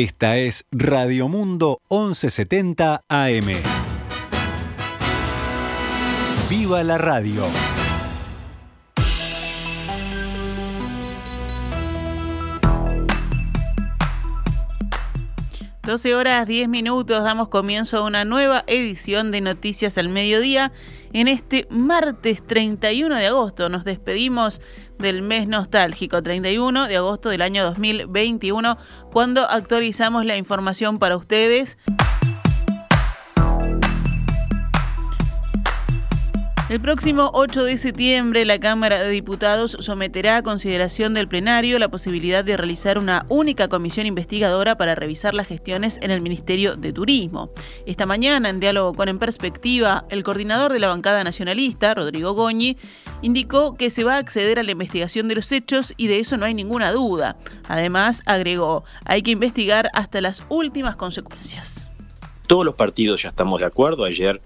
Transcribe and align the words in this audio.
Esta 0.00 0.36
es 0.36 0.64
Radio 0.70 1.26
Mundo 1.26 1.80
1170 1.90 3.02
AM. 3.08 3.46
¡Viva 6.48 6.84
la 6.84 6.98
radio! 6.98 7.42
12 15.88 16.14
horas 16.14 16.46
10 16.46 16.68
minutos, 16.68 17.24
damos 17.24 17.48
comienzo 17.48 17.96
a 17.96 18.02
una 18.02 18.26
nueva 18.26 18.62
edición 18.66 19.32
de 19.32 19.40
Noticias 19.40 19.96
al 19.96 20.10
Mediodía. 20.10 20.70
En 21.14 21.28
este 21.28 21.66
martes 21.70 22.46
31 22.46 23.16
de 23.16 23.26
agosto 23.26 23.70
nos 23.70 23.84
despedimos 23.84 24.60
del 24.98 25.22
mes 25.22 25.48
nostálgico, 25.48 26.22
31 26.22 26.88
de 26.88 26.96
agosto 26.96 27.28
del 27.28 27.42
año 27.42 27.64
2021, 27.64 28.78
cuando 29.10 29.48
actualizamos 29.48 30.24
la 30.24 30.36
información 30.36 30.98
para 30.98 31.16
ustedes. 31.16 31.78
El 36.68 36.80
próximo 36.80 37.30
8 37.32 37.64
de 37.64 37.78
septiembre, 37.78 38.44
la 38.44 38.60
Cámara 38.60 39.00
de 39.02 39.08
Diputados 39.08 39.74
someterá 39.80 40.36
a 40.36 40.42
consideración 40.42 41.14
del 41.14 41.26
plenario 41.26 41.78
la 41.78 41.88
posibilidad 41.88 42.44
de 42.44 42.58
realizar 42.58 42.98
una 42.98 43.24
única 43.30 43.68
comisión 43.68 44.04
investigadora 44.04 44.76
para 44.76 44.94
revisar 44.94 45.32
las 45.32 45.46
gestiones 45.46 45.98
en 46.02 46.10
el 46.10 46.20
Ministerio 46.20 46.76
de 46.76 46.92
Turismo. 46.92 47.48
Esta 47.86 48.04
mañana, 48.04 48.50
en 48.50 48.60
diálogo 48.60 48.92
con 48.92 49.08
En 49.08 49.18
Perspectiva, 49.18 50.04
el 50.10 50.22
coordinador 50.22 50.70
de 50.74 50.78
la 50.78 50.88
bancada 50.88 51.24
nacionalista, 51.24 51.94
Rodrigo 51.94 52.34
Goñi, 52.34 52.76
indicó 53.22 53.74
que 53.74 53.88
se 53.88 54.04
va 54.04 54.16
a 54.16 54.18
acceder 54.18 54.58
a 54.58 54.62
la 54.62 54.72
investigación 54.72 55.26
de 55.26 55.36
los 55.36 55.50
hechos 55.50 55.94
y 55.96 56.08
de 56.08 56.18
eso 56.18 56.36
no 56.36 56.44
hay 56.44 56.52
ninguna 56.52 56.92
duda. 56.92 57.38
Además, 57.66 58.20
agregó, 58.26 58.84
hay 59.06 59.22
que 59.22 59.30
investigar 59.30 59.88
hasta 59.94 60.20
las 60.20 60.44
últimas 60.50 60.96
consecuencias. 60.96 61.88
Todos 62.46 62.64
los 62.64 62.74
partidos 62.74 63.22
ya 63.22 63.28
estamos 63.28 63.60
de 63.60 63.66
acuerdo. 63.66 64.04
Ayer 64.04 64.40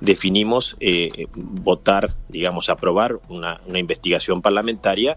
definimos 0.00 0.76
eh, 0.80 1.26
votar, 1.34 2.14
digamos, 2.28 2.68
aprobar 2.68 3.18
una, 3.28 3.60
investigación 3.74 4.42
parlamentaria 4.42 5.16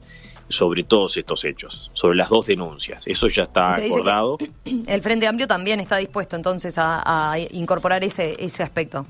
sobre 0.49 0.83
todos 0.83 1.17
estos 1.17 1.43
hechos, 1.43 1.91
sobre 1.93 2.17
las 2.17 2.29
dos 2.29 2.47
denuncias. 2.47 3.05
Eso 3.05 3.27
ya 3.27 3.43
está 3.43 3.75
acordado. 3.75 4.37
El 4.87 5.01
Frente 5.01 5.27
Amplio 5.27 5.47
también 5.47 5.79
está 5.79 5.97
dispuesto 5.97 6.35
entonces 6.35 6.75
a, 6.77 7.35
incorporar 7.51 8.03
ese, 8.03 8.35
ese 8.39 8.63
aspecto, 8.63 9.05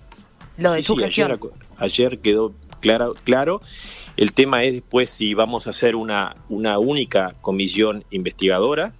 lo 0.57 0.73
de 0.73 0.81
su 0.81 0.95
gestión. 0.95 1.39
Ayer, 1.77 2.19
quedó 2.19 2.53
claro, 2.79 3.13
claro. 3.23 3.61
El 4.15 4.33
tema 4.33 4.63
es 4.63 4.73
después 4.73 5.11
si 5.11 5.35
vamos 5.35 5.67
a 5.67 5.69
hacer 5.69 5.95
una, 5.95 6.35
una 6.49 6.79
única 6.79 7.35
comisión 7.41 8.03
investigadora, 8.09 8.93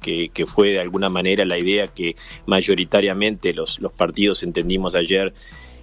que, 0.00 0.30
que, 0.30 0.46
fue 0.46 0.70
de 0.70 0.80
alguna 0.80 1.08
manera 1.08 1.44
la 1.44 1.58
idea 1.58 1.86
que 1.86 2.16
mayoritariamente 2.46 3.52
los, 3.52 3.80
los 3.80 3.92
partidos 3.92 4.42
entendimos 4.42 4.94
ayer 4.94 5.32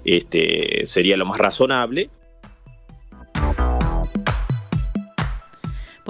este, 0.03 0.81
sería 0.85 1.17
lo 1.17 1.25
más 1.25 1.37
razonable. 1.37 2.09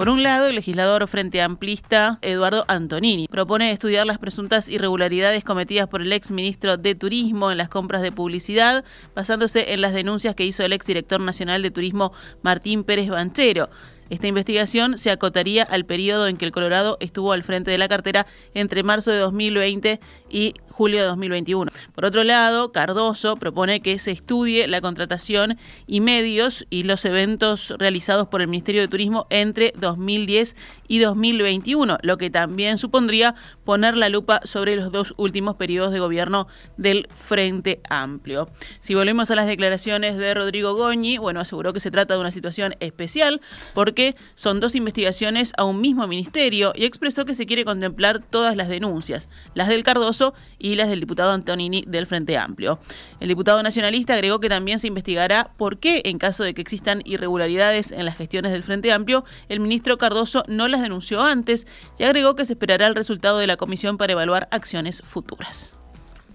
Por 0.00 0.08
un 0.08 0.22
lado, 0.22 0.46
el 0.46 0.54
legislador 0.54 1.06
Frente 1.08 1.42
Amplista 1.42 2.18
Eduardo 2.22 2.64
Antonini 2.68 3.28
propone 3.28 3.70
estudiar 3.70 4.06
las 4.06 4.16
presuntas 4.16 4.66
irregularidades 4.70 5.44
cometidas 5.44 5.88
por 5.88 6.00
el 6.00 6.10
ex 6.14 6.30
ministro 6.30 6.78
de 6.78 6.94
Turismo 6.94 7.50
en 7.50 7.58
las 7.58 7.68
compras 7.68 8.00
de 8.00 8.10
publicidad, 8.10 8.82
basándose 9.14 9.74
en 9.74 9.82
las 9.82 9.92
denuncias 9.92 10.34
que 10.34 10.46
hizo 10.46 10.64
el 10.64 10.72
ex 10.72 10.86
director 10.86 11.20
nacional 11.20 11.60
de 11.60 11.70
Turismo 11.70 12.14
Martín 12.40 12.82
Pérez 12.82 13.10
Banchero. 13.10 13.68
Esta 14.08 14.26
investigación 14.26 14.96
se 14.96 15.10
acotaría 15.10 15.64
al 15.64 15.84
periodo 15.84 16.28
en 16.28 16.38
que 16.38 16.46
el 16.46 16.50
Colorado 16.50 16.96
estuvo 17.00 17.32
al 17.32 17.44
frente 17.44 17.70
de 17.70 17.76
la 17.76 17.86
cartera 17.86 18.26
entre 18.54 18.82
marzo 18.82 19.10
de 19.10 19.18
2020 19.18 20.00
y 20.30 20.54
julio 20.80 21.00
de 21.00 21.08
2021. 21.08 21.70
Por 21.94 22.06
otro 22.06 22.24
lado, 22.24 22.72
Cardoso 22.72 23.36
propone 23.36 23.82
que 23.82 23.98
se 23.98 24.12
estudie 24.12 24.66
la 24.66 24.80
contratación 24.80 25.58
y 25.86 26.00
medios 26.00 26.66
y 26.70 26.84
los 26.84 27.04
eventos 27.04 27.74
realizados 27.76 28.28
por 28.28 28.40
el 28.40 28.48
Ministerio 28.48 28.80
de 28.80 28.88
Turismo 28.88 29.26
entre 29.28 29.74
2010 29.76 30.56
y 30.88 31.00
2021, 31.00 31.98
lo 32.00 32.16
que 32.16 32.30
también 32.30 32.78
supondría 32.78 33.34
poner 33.64 33.94
la 33.98 34.08
lupa 34.08 34.40
sobre 34.44 34.74
los 34.74 34.90
dos 34.90 35.12
últimos 35.18 35.54
periodos 35.54 35.92
de 35.92 36.00
gobierno 36.00 36.46
del 36.78 37.08
Frente 37.14 37.82
Amplio. 37.90 38.48
Si 38.80 38.94
volvemos 38.94 39.30
a 39.30 39.34
las 39.34 39.46
declaraciones 39.46 40.16
de 40.16 40.32
Rodrigo 40.32 40.76
Goñi, 40.76 41.18
bueno, 41.18 41.40
aseguró 41.40 41.74
que 41.74 41.80
se 41.80 41.90
trata 41.90 42.14
de 42.14 42.20
una 42.20 42.32
situación 42.32 42.74
especial 42.80 43.42
porque 43.74 44.16
son 44.34 44.60
dos 44.60 44.74
investigaciones 44.74 45.52
a 45.58 45.64
un 45.64 45.82
mismo 45.82 46.06
ministerio 46.06 46.72
y 46.74 46.86
expresó 46.86 47.26
que 47.26 47.34
se 47.34 47.44
quiere 47.44 47.66
contemplar 47.66 48.22
todas 48.22 48.56
las 48.56 48.68
denuncias, 48.68 49.28
las 49.52 49.68
del 49.68 49.84
Cardoso 49.84 50.32
y 50.58 50.69
las 50.74 50.88
del 50.88 51.00
diputado 51.00 51.30
Antonini 51.30 51.84
del 51.86 52.06
Frente 52.06 52.36
Amplio. 52.36 52.78
El 53.20 53.28
diputado 53.28 53.62
nacionalista 53.62 54.14
agregó 54.14 54.40
que 54.40 54.48
también 54.48 54.78
se 54.78 54.86
investigará 54.86 55.52
por 55.56 55.78
qué, 55.78 56.02
en 56.04 56.18
caso 56.18 56.44
de 56.44 56.54
que 56.54 56.62
existan 56.62 57.02
irregularidades 57.04 57.92
en 57.92 58.04
las 58.04 58.16
gestiones 58.16 58.52
del 58.52 58.62
Frente 58.62 58.92
Amplio, 58.92 59.24
el 59.48 59.60
ministro 59.60 59.98
Cardoso 59.98 60.44
no 60.48 60.68
las 60.68 60.82
denunció 60.82 61.22
antes 61.22 61.66
y 61.98 62.04
agregó 62.04 62.34
que 62.34 62.44
se 62.44 62.54
esperará 62.54 62.86
el 62.86 62.94
resultado 62.94 63.38
de 63.38 63.46
la 63.46 63.56
comisión 63.56 63.98
para 63.98 64.12
evaluar 64.12 64.48
acciones 64.50 65.02
futuras. 65.02 65.78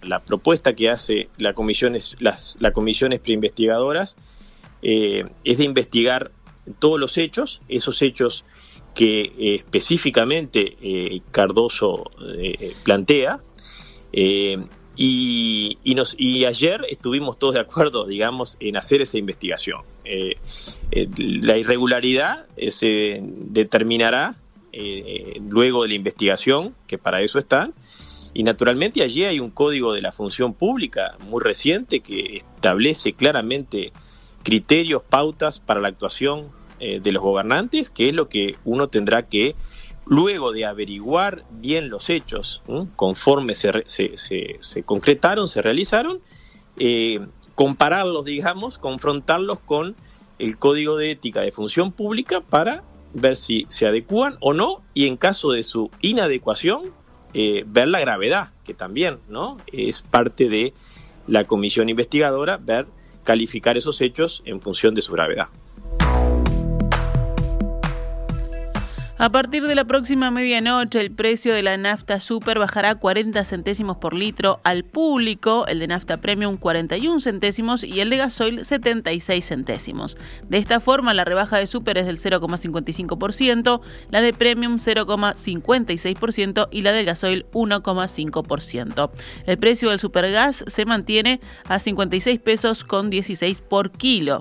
La 0.02 0.20
propuesta 0.20 0.74
que 0.74 0.90
hace 0.90 1.30
la 1.38 1.54
comisión, 1.54 1.96
es, 1.96 2.16
las, 2.20 2.58
la 2.60 2.72
comisiones 2.72 3.20
preinvestigadoras 3.20 4.16
eh, 4.82 5.26
es 5.44 5.58
de 5.58 5.64
investigar 5.64 6.32
todos 6.78 7.00
los 7.00 7.18
hechos, 7.18 7.62
esos 7.68 8.02
hechos 8.02 8.46
que 8.94 9.22
eh, 9.22 9.56
específicamente 9.56 10.78
eh, 10.80 11.22
Cardoso 11.32 12.12
plantea, 12.84 13.42
eh, 14.18 14.58
y, 14.96 15.78
nos, 15.94 16.16
y 16.18 16.46
ayer 16.46 16.86
estuvimos 16.90 17.38
todos 17.38 17.56
de 17.56 17.60
acuerdo, 17.60 18.06
digamos, 18.06 18.56
en 18.62 18.78
hacer 18.78 19.02
esa 19.02 19.18
investigación. 19.18 19.82
Eh, 20.06 20.38
eh, 20.92 21.10
la 21.18 21.58
irregularidad 21.58 22.46
se 22.70 23.22
determinará 23.22 24.36
luego 25.50 25.84
de 25.84 25.90
la 25.90 25.96
investigación, 25.96 26.76
que 26.86 26.98
para 26.98 27.22
eso 27.22 27.40
están, 27.40 27.74
y 28.34 28.44
naturalmente 28.44 29.04
allí 29.04 29.24
hay 29.24 29.40
un 29.40 29.50
código 29.50 29.94
de 29.94 30.02
la 30.02 30.12
función 30.12 30.54
pública 30.54 31.16
muy 31.20 31.42
reciente 31.42 32.02
que 32.02 32.38
establece 32.38 33.14
claramente 33.14 33.94
criterios, 34.44 35.02
pautas 35.02 35.62
para 35.62 35.80
la 35.80 35.88
actuación 35.88 36.50
de 36.80 37.12
los 37.14 37.24
gobernantes, 37.24 37.90
que 37.90 38.10
es 38.10 38.14
lo 38.14 38.28
que 38.28 38.58
uno 38.66 38.90
tendrá 38.90 39.24
que 39.24 39.56
luego 40.06 40.52
de 40.52 40.66
averiguar 40.66 41.46
bien 41.52 41.90
los 41.90 42.10
hechos, 42.10 42.62
conforme 42.96 43.56
se, 43.56 43.84
se, 43.86 44.84
concretaron, 44.84 45.48
se 45.48 45.62
realizaron, 45.62 46.22
eh, 46.78 47.26
compararlos, 47.56 48.26
digamos, 48.26 48.78
confrontarlos 48.78 49.60
con 49.60 49.96
el 50.38 50.58
código 50.58 50.98
de 50.98 51.12
ética 51.12 51.42
de 51.42 51.52
función 51.52 51.92
pública 51.92 52.42
para 52.42 52.84
ver 53.14 53.38
si 53.38 53.66
se 53.70 53.88
adecúan 53.88 54.38
o 54.42 54.54
no 54.54 54.82
y 54.94 55.08
en 55.08 55.18
caso 55.18 55.52
de 55.52 55.64
su 55.64 55.90
inadecuación, 56.02 56.92
eh, 57.34 57.64
ver 57.66 57.88
la 57.88 58.00
gravedad, 58.00 58.50
que 58.64 58.74
también 58.74 59.20
¿no? 59.30 59.58
es 59.72 60.02
parte 60.02 60.50
de 60.50 60.74
la 61.28 61.46
comisión 61.46 61.90
investigadora, 61.90 62.58
ver, 62.58 62.88
calificar 63.24 63.78
esos 63.78 64.02
hechos 64.02 64.44
en 64.46 64.62
función 64.62 64.94
de 64.94 65.02
su 65.02 65.14
gravedad. 65.14 65.48
A 69.18 69.32
partir 69.32 69.66
de 69.66 69.76
la 69.76 69.86
próxima 69.86 70.30
medianoche, 70.30 71.00
el 71.00 71.10
precio 71.10 71.54
de 71.54 71.64
la 71.64 71.78
nafta 71.78 72.20
super 72.20 72.60
bajará 72.60 72.96
40 72.96 73.46
centésimos 73.46 73.96
por 73.96 74.14
litro 74.14 74.60
al 74.66 74.84
público, 74.84 75.66
el 75.68 75.80
de 75.80 75.88
nafta 75.88 76.18
premium 76.18 76.58
41 76.58 77.22
centésimos 77.22 77.86
y 77.86 78.02
el 78.02 78.10
de 78.10 78.18
gasoil 78.18 78.66
76 78.66 79.46
centésimos. 79.46 80.18
De 80.50 80.58
esta 80.58 80.82
forma, 80.82 81.14
la 81.14 81.24
rebaja 81.24 81.58
de 81.58 81.66
super 81.66 81.98
es 81.98 82.08
del 82.08 82.18
0,55%, 82.18 83.80
la 84.12 84.20
de 84.20 84.34
premium 84.34 84.80
0,56% 84.80 86.68
y 86.70 86.82
la 86.82 86.92
del 86.92 87.06
gasoil 87.06 87.46
1,5%. 87.54 89.12
El 89.46 89.58
precio 89.58 89.92
del 89.92 90.02
supergas 90.02 90.66
se 90.68 90.84
mantiene 90.84 91.40
a 91.70 91.80
56 91.80 92.38
pesos 92.42 92.84
con 92.84 93.10
16 93.10 93.62
por 93.62 93.92
kilo. 93.92 94.40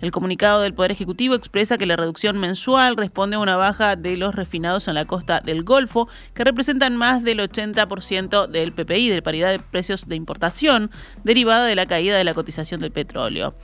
El 0.00 0.10
comunicado 0.10 0.60
del 0.60 0.74
Poder 0.74 0.90
Ejecutivo 0.90 1.34
expresa 1.34 1.78
que 1.78 1.86
la 1.86 1.96
reducción 1.96 2.38
mensual 2.38 2.96
responde 2.96 3.36
a 3.36 3.38
una 3.38 3.56
baja 3.56 3.96
de 3.96 4.16
los 4.16 4.34
refinados 4.34 4.88
en 4.88 4.96
la 4.96 5.04
costa 5.04 5.40
del 5.40 5.62
Golfo, 5.62 6.08
que 6.34 6.44
representan 6.44 6.96
más 6.96 7.22
del 7.22 7.38
80% 7.38 8.48
del 8.48 8.72
PPI, 8.72 9.08
de 9.08 9.22
paridad 9.22 9.50
de 9.50 9.60
precios 9.60 10.08
de 10.08 10.16
importación, 10.16 10.90
derivada 11.22 11.64
de 11.64 11.74
la 11.74 11.86
caída 11.86 12.18
de 12.18 12.24
la 12.24 12.34
cotización 12.34 12.80
del 12.80 12.90
petróleo. 12.90 13.54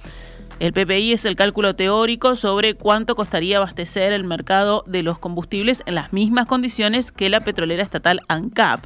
El 0.60 0.74
PPI 0.74 1.14
es 1.14 1.24
el 1.24 1.36
cálculo 1.36 1.74
teórico 1.74 2.36
sobre 2.36 2.74
cuánto 2.74 3.16
costaría 3.16 3.56
abastecer 3.56 4.12
el 4.12 4.24
mercado 4.24 4.84
de 4.86 5.02
los 5.02 5.18
combustibles 5.18 5.82
en 5.86 5.94
las 5.94 6.12
mismas 6.12 6.46
condiciones 6.46 7.12
que 7.12 7.30
la 7.30 7.40
petrolera 7.40 7.82
estatal 7.82 8.20
ANCAP. 8.28 8.84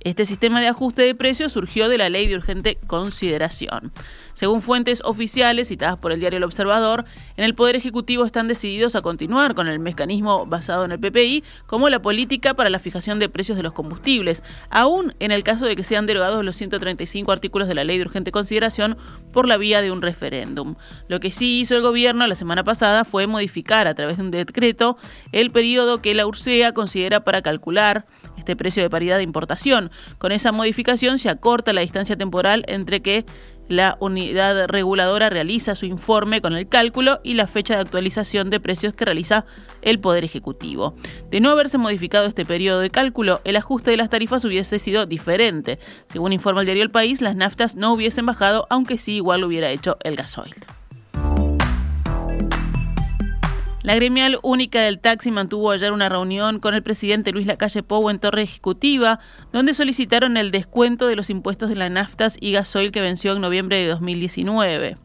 Este 0.00 0.26
sistema 0.26 0.60
de 0.60 0.68
ajuste 0.68 1.00
de 1.00 1.14
precios 1.14 1.52
surgió 1.52 1.88
de 1.88 1.96
la 1.96 2.10
ley 2.10 2.26
de 2.26 2.36
urgente 2.36 2.76
consideración. 2.86 3.90
Según 4.34 4.60
fuentes 4.60 5.00
oficiales 5.04 5.68
citadas 5.68 5.96
por 5.96 6.12
el 6.12 6.20
diario 6.20 6.36
El 6.36 6.44
Observador, 6.44 7.04
en 7.36 7.44
el 7.44 7.54
Poder 7.54 7.76
Ejecutivo 7.76 8.26
están 8.26 8.48
decididos 8.48 8.94
a 8.96 9.02
continuar 9.02 9.54
con 9.54 9.68
el 9.68 9.78
mecanismo 9.78 10.44
basado 10.44 10.84
en 10.84 10.92
el 10.92 10.98
PPI 10.98 11.44
como 11.66 11.88
la 11.88 12.02
política 12.02 12.54
para 12.54 12.68
la 12.68 12.78
fijación 12.78 13.18
de 13.18 13.28
precios 13.28 13.56
de 13.56 13.62
los 13.62 13.72
combustibles, 13.72 14.42
aún 14.70 15.14
en 15.20 15.30
el 15.30 15.44
caso 15.44 15.66
de 15.66 15.76
que 15.76 15.84
sean 15.84 16.06
derogados 16.06 16.44
los 16.44 16.56
135 16.56 17.32
artículos 17.32 17.68
de 17.68 17.74
la 17.74 17.84
ley 17.84 17.98
de 17.98 18.04
urgente 18.04 18.32
consideración 18.32 18.96
por 19.32 19.46
la 19.46 19.56
vía 19.56 19.82
de 19.82 19.90
un 19.90 20.02
referéndum. 20.02 20.74
Lo 21.08 21.20
que 21.20 21.30
sí 21.30 21.60
hizo 21.60 21.76
el 21.76 21.82
gobierno 21.82 22.26
la 22.26 22.34
semana 22.34 22.64
pasada 22.64 23.04
fue 23.04 23.26
modificar 23.26 23.86
a 23.86 23.94
través 23.94 24.16
de 24.16 24.24
un 24.24 24.30
decreto 24.30 24.96
el 25.32 25.50
periodo 25.50 26.02
que 26.02 26.14
la 26.14 26.26
URSEA 26.26 26.72
considera 26.72 27.24
para 27.24 27.42
calcular 27.42 28.06
este 28.36 28.56
precio 28.56 28.82
de 28.82 28.90
paridad 28.90 29.16
de 29.16 29.22
importación. 29.22 29.90
Con 30.18 30.32
esa 30.32 30.52
modificación 30.52 31.18
se 31.18 31.30
acorta 31.30 31.72
la 31.72 31.80
distancia 31.80 32.16
temporal 32.16 32.64
entre 32.66 33.00
que 33.00 33.24
la 33.68 33.96
unidad 34.00 34.68
reguladora 34.68 35.30
realiza 35.30 35.74
su 35.74 35.86
informe 35.86 36.40
con 36.40 36.54
el 36.54 36.68
cálculo 36.68 37.20
y 37.22 37.34
la 37.34 37.46
fecha 37.46 37.74
de 37.74 37.80
actualización 37.80 38.50
de 38.50 38.60
precios 38.60 38.94
que 38.94 39.04
realiza 39.04 39.46
el 39.82 40.00
Poder 40.00 40.24
Ejecutivo. 40.24 40.94
De 41.30 41.40
no 41.40 41.50
haberse 41.50 41.78
modificado 41.78 42.26
este 42.26 42.44
periodo 42.44 42.80
de 42.80 42.90
cálculo, 42.90 43.40
el 43.44 43.56
ajuste 43.56 43.90
de 43.90 43.96
las 43.96 44.10
tarifas 44.10 44.44
hubiese 44.44 44.78
sido 44.78 45.06
diferente. 45.06 45.78
Según 46.08 46.32
informa 46.32 46.60
el 46.60 46.66
diario 46.66 46.82
El 46.82 46.90
País, 46.90 47.20
las 47.20 47.36
naftas 47.36 47.76
no 47.76 47.92
hubiesen 47.92 48.26
bajado, 48.26 48.66
aunque 48.70 48.98
sí 48.98 49.16
igual 49.16 49.40
lo 49.40 49.46
hubiera 49.46 49.70
hecho 49.70 49.96
el 50.02 50.16
gasoil. 50.16 50.54
La 53.84 53.94
gremial 53.94 54.38
única 54.42 54.80
del 54.80 54.98
taxi 54.98 55.30
mantuvo 55.30 55.70
ayer 55.70 55.92
una 55.92 56.08
reunión 56.08 56.58
con 56.58 56.72
el 56.72 56.82
presidente 56.82 57.32
Luis 57.32 57.46
Lacalle 57.46 57.82
Pou 57.82 58.08
en 58.08 58.18
Torre 58.18 58.40
Ejecutiva, 58.40 59.20
donde 59.52 59.74
solicitaron 59.74 60.38
el 60.38 60.52
descuento 60.52 61.06
de 61.06 61.16
los 61.16 61.28
impuestos 61.28 61.68
de 61.68 61.76
las 61.76 61.90
naftas 61.90 62.38
y 62.40 62.52
gasoil 62.52 62.92
que 62.92 63.02
venció 63.02 63.34
en 63.34 63.42
noviembre 63.42 63.76
de 63.76 63.88
2019. 63.88 64.96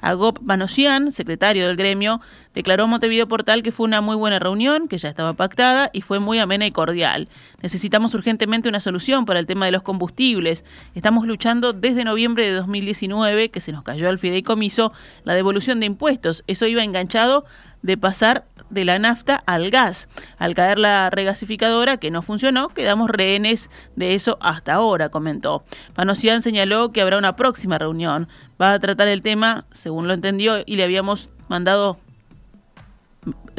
Agop 0.00 0.38
Banosian, 0.40 1.12
secretario 1.12 1.66
del 1.66 1.76
gremio, 1.76 2.20
declaró 2.54 2.84
a 2.84 2.86
Montevideo 2.86 3.28
Portal 3.28 3.62
que 3.62 3.72
fue 3.72 3.84
una 3.84 4.00
muy 4.00 4.16
buena 4.16 4.38
reunión, 4.38 4.88
que 4.88 4.96
ya 4.96 5.08
estaba 5.08 5.34
pactada 5.34 5.90
y 5.92 6.00
fue 6.00 6.20
muy 6.20 6.38
amena 6.38 6.66
y 6.66 6.70
cordial. 6.70 7.28
Necesitamos 7.62 8.14
urgentemente 8.14 8.68
una 8.68 8.80
solución 8.80 9.26
para 9.26 9.40
el 9.40 9.46
tema 9.46 9.66
de 9.66 9.72
los 9.72 9.82
combustibles. 9.82 10.64
Estamos 10.94 11.26
luchando 11.26 11.72
desde 11.72 12.04
noviembre 12.04 12.46
de 12.46 12.52
2019, 12.52 13.50
que 13.50 13.60
se 13.60 13.72
nos 13.72 13.82
cayó 13.82 14.08
al 14.08 14.18
fideicomiso, 14.18 14.92
la 15.24 15.34
devolución 15.34 15.80
de 15.80 15.86
impuestos. 15.86 16.44
Eso 16.46 16.66
iba 16.66 16.82
enganchado 16.82 17.44
de 17.82 17.96
pasar 17.96 18.46
de 18.70 18.84
la 18.84 18.98
nafta 18.98 19.36
al 19.46 19.70
gas. 19.70 20.08
Al 20.38 20.54
caer 20.54 20.78
la 20.78 21.10
regasificadora, 21.10 21.96
que 21.96 22.10
no 22.10 22.22
funcionó, 22.22 22.68
quedamos 22.68 23.10
rehenes 23.10 23.70
de 23.96 24.14
eso 24.14 24.38
hasta 24.40 24.74
ahora, 24.74 25.08
comentó. 25.08 25.64
Panosian 25.94 26.42
señaló 26.42 26.90
que 26.92 27.00
habrá 27.00 27.18
una 27.18 27.36
próxima 27.36 27.78
reunión. 27.78 28.28
Va 28.60 28.72
a 28.72 28.78
tratar 28.78 29.08
el 29.08 29.22
tema, 29.22 29.64
según 29.70 30.08
lo 30.08 30.14
entendió, 30.14 30.62
y 30.64 30.76
le 30.76 30.84
habíamos 30.84 31.30
mandado 31.48 31.98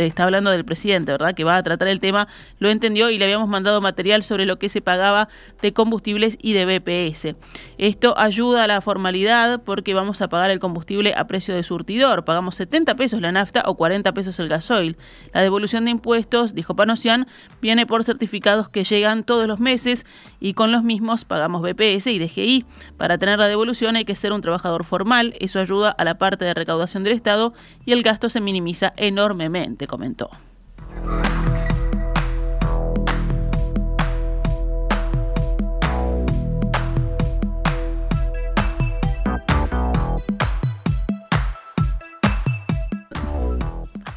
está 0.06 0.24
hablando 0.24 0.52
del 0.52 0.66
presidente, 0.66 1.12
¿verdad? 1.12 1.34
Que 1.34 1.44
va 1.44 1.58
a 1.58 1.64
tratar 1.64 1.88
el 1.88 2.00
tema, 2.00 2.28
lo 2.60 2.70
entendió 2.70 3.10
y 3.10 3.18
le 3.18 3.26
habíamos 3.26 3.50
mandado 3.50 3.82
material 3.82 4.24
sobre 4.24 4.46
lo 4.46 4.60
que 4.60 4.70
se 4.70 4.82
pagaba 4.82 5.30
de 5.62 5.74
combustibles 5.74 6.38
y 6.42 6.54
de 6.54 6.66
BPS. 6.66 7.36
Esto 7.78 8.18
ayuda 8.18 8.64
a 8.64 8.68
la 8.68 8.82
formalidad 8.82 9.62
porque 9.64 9.94
vamos 9.94 10.22
a 10.22 10.30
pagar 10.30 10.52
el 10.52 10.60
combustible 10.60 11.14
a 11.16 11.28
precio 11.28 11.56
de 11.56 11.64
surtidor. 11.64 12.26
Pagamos 12.26 12.56
70 12.56 12.96
pesos 12.96 13.22
la 13.22 13.32
nafta 13.32 13.64
o 13.66 13.76
40 13.76 14.14
pesos 14.14 14.40
el 14.40 14.50
gasoil. 14.50 14.98
La 15.34 15.42
devolución 15.42 15.86
de 15.86 15.92
impuestos, 15.92 16.54
dijo 16.54 16.76
Panosian, 16.76 17.28
viene 17.62 17.86
por 17.86 18.04
certificados 18.04 18.70
que 18.70 18.84
llegan 18.84 19.24
todos 19.24 19.48
los 19.48 19.60
meses 19.60 20.06
y 20.40 20.54
con 20.54 20.72
los 20.72 20.84
mismos 20.84 21.26
pagamos 21.26 21.62
BPS 21.62 22.08
y 22.08 22.20
DGI. 22.20 22.66
Para 22.98 23.18
tener 23.18 23.40
la 23.40 23.48
devolución 23.48 23.96
hay 23.96 24.06
que 24.06 24.16
ser 24.16 24.34
un 24.34 24.42
trabajador 24.42 24.84
formal, 24.84 25.34
eso 25.40 25.60
ayuda 25.60 25.90
a 25.92 26.04
la 26.04 26.18
parte 26.18 26.46
de 26.46 26.54
recaudación 26.54 27.04
del 27.04 27.14
Estado 27.14 27.54
y 27.86 27.92
el 27.92 28.04
gasto 28.04 28.30
se 28.30 28.42
minimiza 28.42 28.94
enormemente 28.98 29.88
comentó. 29.92 30.30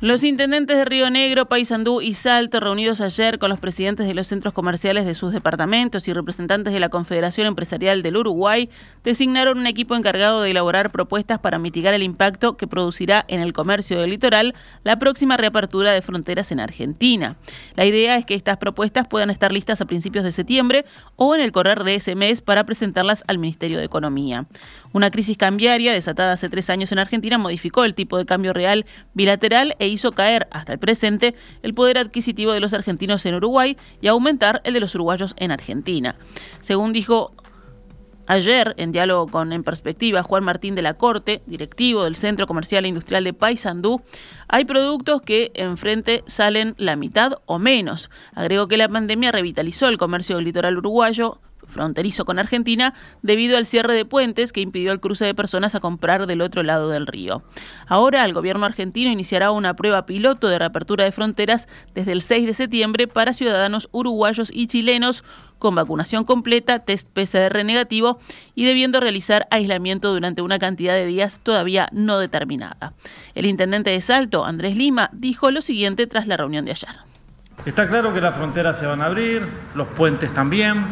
Los 0.04 0.22
intendentes 0.22 0.76
de 0.76 0.84
Río 0.84 1.08
Negro, 1.08 1.46
Paysandú 1.46 2.02
y 2.02 2.12
Salto, 2.12 2.60
reunidos 2.60 3.00
ayer 3.00 3.38
con 3.38 3.48
los 3.48 3.58
presidentes 3.58 4.06
de 4.06 4.12
los 4.12 4.26
centros 4.26 4.52
comerciales 4.52 5.06
de 5.06 5.14
sus 5.14 5.32
departamentos 5.32 6.06
y 6.08 6.12
representantes 6.12 6.74
de 6.74 6.78
la 6.78 6.90
Confederación 6.90 7.46
Empresarial 7.46 8.02
del 8.02 8.18
Uruguay, 8.18 8.68
designaron 9.02 9.56
un 9.56 9.66
equipo 9.66 9.96
encargado 9.96 10.42
de 10.42 10.50
elaborar 10.50 10.92
propuestas 10.92 11.38
para 11.38 11.58
mitigar 11.58 11.94
el 11.94 12.02
impacto 12.02 12.58
que 12.58 12.66
producirá 12.66 13.24
en 13.28 13.40
el 13.40 13.54
comercio 13.54 13.98
del 13.98 14.10
litoral 14.10 14.54
la 14.82 14.98
próxima 14.98 15.38
reapertura 15.38 15.92
de 15.92 16.02
fronteras 16.02 16.52
en 16.52 16.60
Argentina. 16.60 17.38
La 17.74 17.86
idea 17.86 18.18
es 18.18 18.26
que 18.26 18.34
estas 18.34 18.58
propuestas 18.58 19.08
puedan 19.08 19.30
estar 19.30 19.52
listas 19.52 19.80
a 19.80 19.86
principios 19.86 20.22
de 20.22 20.32
septiembre 20.32 20.84
o 21.16 21.34
en 21.34 21.40
el 21.40 21.50
correr 21.50 21.82
de 21.82 21.94
ese 21.94 22.14
mes 22.14 22.42
para 22.42 22.66
presentarlas 22.66 23.24
al 23.26 23.38
Ministerio 23.38 23.78
de 23.78 23.84
Economía. 23.84 24.44
Una 24.92 25.10
crisis 25.10 25.38
cambiaria 25.38 25.94
desatada 25.94 26.34
hace 26.34 26.50
tres 26.50 26.68
años 26.68 26.92
en 26.92 26.98
Argentina 26.98 27.38
modificó 27.38 27.84
el 27.84 27.94
tipo 27.94 28.18
de 28.18 28.26
cambio 28.26 28.52
real 28.52 28.84
bilateral 29.14 29.74
e 29.78 29.93
hizo 29.94 30.12
caer 30.12 30.46
hasta 30.50 30.72
el 30.72 30.78
presente 30.78 31.34
el 31.62 31.74
poder 31.74 31.98
adquisitivo 31.98 32.52
de 32.52 32.60
los 32.60 32.74
argentinos 32.74 33.24
en 33.26 33.34
Uruguay 33.34 33.76
y 34.00 34.08
aumentar 34.08 34.60
el 34.64 34.74
de 34.74 34.80
los 34.80 34.94
uruguayos 34.94 35.34
en 35.38 35.50
Argentina. 35.50 36.16
Según 36.60 36.92
dijo 36.92 37.32
Ayer, 38.26 38.74
en 38.78 38.90
diálogo 38.90 39.26
con 39.26 39.52
En 39.52 39.62
Perspectiva, 39.62 40.22
Juan 40.22 40.44
Martín 40.44 40.74
de 40.74 40.80
la 40.80 40.94
Corte, 40.94 41.42
directivo 41.44 42.04
del 42.04 42.16
Centro 42.16 42.46
Comercial 42.46 42.86
e 42.86 42.88
Industrial 42.88 43.22
de 43.22 43.34
Paysandú, 43.34 44.00
hay 44.48 44.64
productos 44.64 45.20
que 45.20 45.52
enfrente 45.54 46.24
salen 46.26 46.74
la 46.78 46.96
mitad 46.96 47.34
o 47.44 47.58
menos. 47.58 48.10
Agregó 48.32 48.66
que 48.66 48.78
la 48.78 48.88
pandemia 48.88 49.30
revitalizó 49.30 49.88
el 49.88 49.98
comercio 49.98 50.36
del 50.36 50.46
litoral 50.46 50.78
uruguayo, 50.78 51.38
fronterizo 51.74 52.24
con 52.24 52.38
Argentina 52.38 52.94
debido 53.20 53.58
al 53.58 53.66
cierre 53.66 53.92
de 53.92 54.06
puentes 54.06 54.52
que 54.52 54.62
impidió 54.62 54.92
el 54.92 55.00
cruce 55.00 55.26
de 55.26 55.34
personas 55.34 55.74
a 55.74 55.80
comprar 55.80 56.26
del 56.26 56.40
otro 56.40 56.62
lado 56.62 56.88
del 56.88 57.06
río. 57.06 57.42
Ahora 57.86 58.24
el 58.24 58.32
gobierno 58.32 58.64
argentino 58.64 59.10
iniciará 59.10 59.50
una 59.50 59.74
prueba 59.74 60.06
piloto 60.06 60.48
de 60.48 60.58
reapertura 60.58 61.04
de 61.04 61.12
fronteras 61.12 61.68
desde 61.94 62.12
el 62.12 62.22
6 62.22 62.46
de 62.46 62.54
septiembre 62.54 63.06
para 63.06 63.34
ciudadanos 63.34 63.88
uruguayos 63.92 64.50
y 64.52 64.68
chilenos 64.68 65.24
con 65.58 65.74
vacunación 65.74 66.24
completa, 66.24 66.80
test 66.80 67.08
PCR 67.08 67.64
negativo 67.64 68.18
y 68.54 68.64
debiendo 68.66 69.00
realizar 69.00 69.46
aislamiento 69.50 70.12
durante 70.12 70.42
una 70.42 70.58
cantidad 70.58 70.94
de 70.94 71.06
días 71.06 71.40
todavía 71.42 71.88
no 71.92 72.18
determinada. 72.18 72.92
El 73.34 73.46
intendente 73.46 73.90
de 73.90 74.00
Salto, 74.00 74.44
Andrés 74.44 74.76
Lima, 74.76 75.10
dijo 75.12 75.50
lo 75.50 75.62
siguiente 75.62 76.06
tras 76.06 76.26
la 76.26 76.36
reunión 76.36 76.64
de 76.64 76.72
ayer. 76.72 76.94
Está 77.64 77.88
claro 77.88 78.12
que 78.12 78.20
las 78.20 78.36
fronteras 78.36 78.78
se 78.78 78.84
van 78.84 79.00
a 79.00 79.06
abrir, 79.06 79.42
los 79.74 79.88
puentes 79.88 80.32
también 80.34 80.84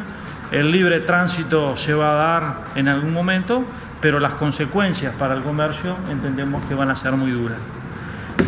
el 0.52 0.70
libre 0.70 1.00
tránsito 1.00 1.76
se 1.76 1.94
va 1.94 2.12
a 2.12 2.14
dar 2.14 2.56
en 2.74 2.86
algún 2.86 3.12
momento, 3.12 3.64
pero 4.00 4.20
las 4.20 4.34
consecuencias 4.34 5.14
para 5.14 5.34
el 5.34 5.42
comercio 5.42 5.96
entendemos 6.10 6.62
que 6.66 6.74
van 6.74 6.90
a 6.90 6.96
ser 6.96 7.12
muy 7.12 7.30
duras. 7.30 7.58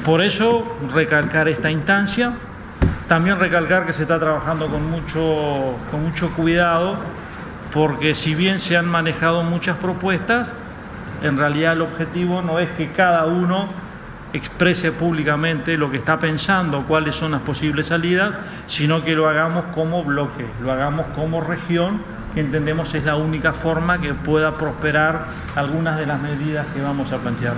Por 0.05 0.23
eso, 0.23 0.77
recalcar 0.93 1.49
esta 1.49 1.71
instancia, 1.71 2.33
también 3.09 3.41
recalcar 3.41 3.87
que 3.87 3.95
se 3.95 4.03
está 4.03 4.19
trabajando 4.19 4.69
con 4.69 4.91
mucho, 4.91 5.77
con 5.91 6.03
mucho 6.03 6.31
cuidado, 6.33 6.97
porque 7.73 8.15
si 8.15 8.35
bien 8.35 8.59
se 8.59 8.77
han 8.77 8.87
manejado 8.87 9.43
muchas 9.43 9.79
propuestas, 9.79 10.53
en 11.23 11.39
realidad 11.39 11.73
el 11.73 11.83
objetivo 11.83 12.43
no 12.43 12.59
es 12.59 12.69
que 12.71 12.93
cada 12.93 13.25
uno 13.25 13.69
exprese 14.35 14.93
públicamente 14.93 15.79
lo 15.79 15.91
que 15.91 15.97
está 15.97 16.19
pensando, 16.19 16.85
cuáles 16.87 17.15
son 17.15 17.31
las 17.31 17.41
posibles 17.41 17.87
salidas, 17.87 18.37
sino 18.67 19.03
que 19.03 19.15
lo 19.15 19.29
hagamos 19.29 19.65
como 19.67 20.03
bloque, 20.03 20.45
lo 20.61 20.73
hagamos 20.73 21.07
como 21.15 21.41
región, 21.41 22.03
que 22.35 22.41
entendemos 22.41 22.95
es 22.95 23.05
la 23.05 23.15
única 23.15 23.55
forma 23.55 24.01
que 24.01 24.13
pueda 24.13 24.59
prosperar 24.59 25.27
algunas 25.55 25.99
de 25.99 26.07
las 26.07 26.21
medidas 26.21 26.67
que 26.75 26.83
vamos 26.83 27.13
a 27.13 27.19
plantear. 27.19 27.55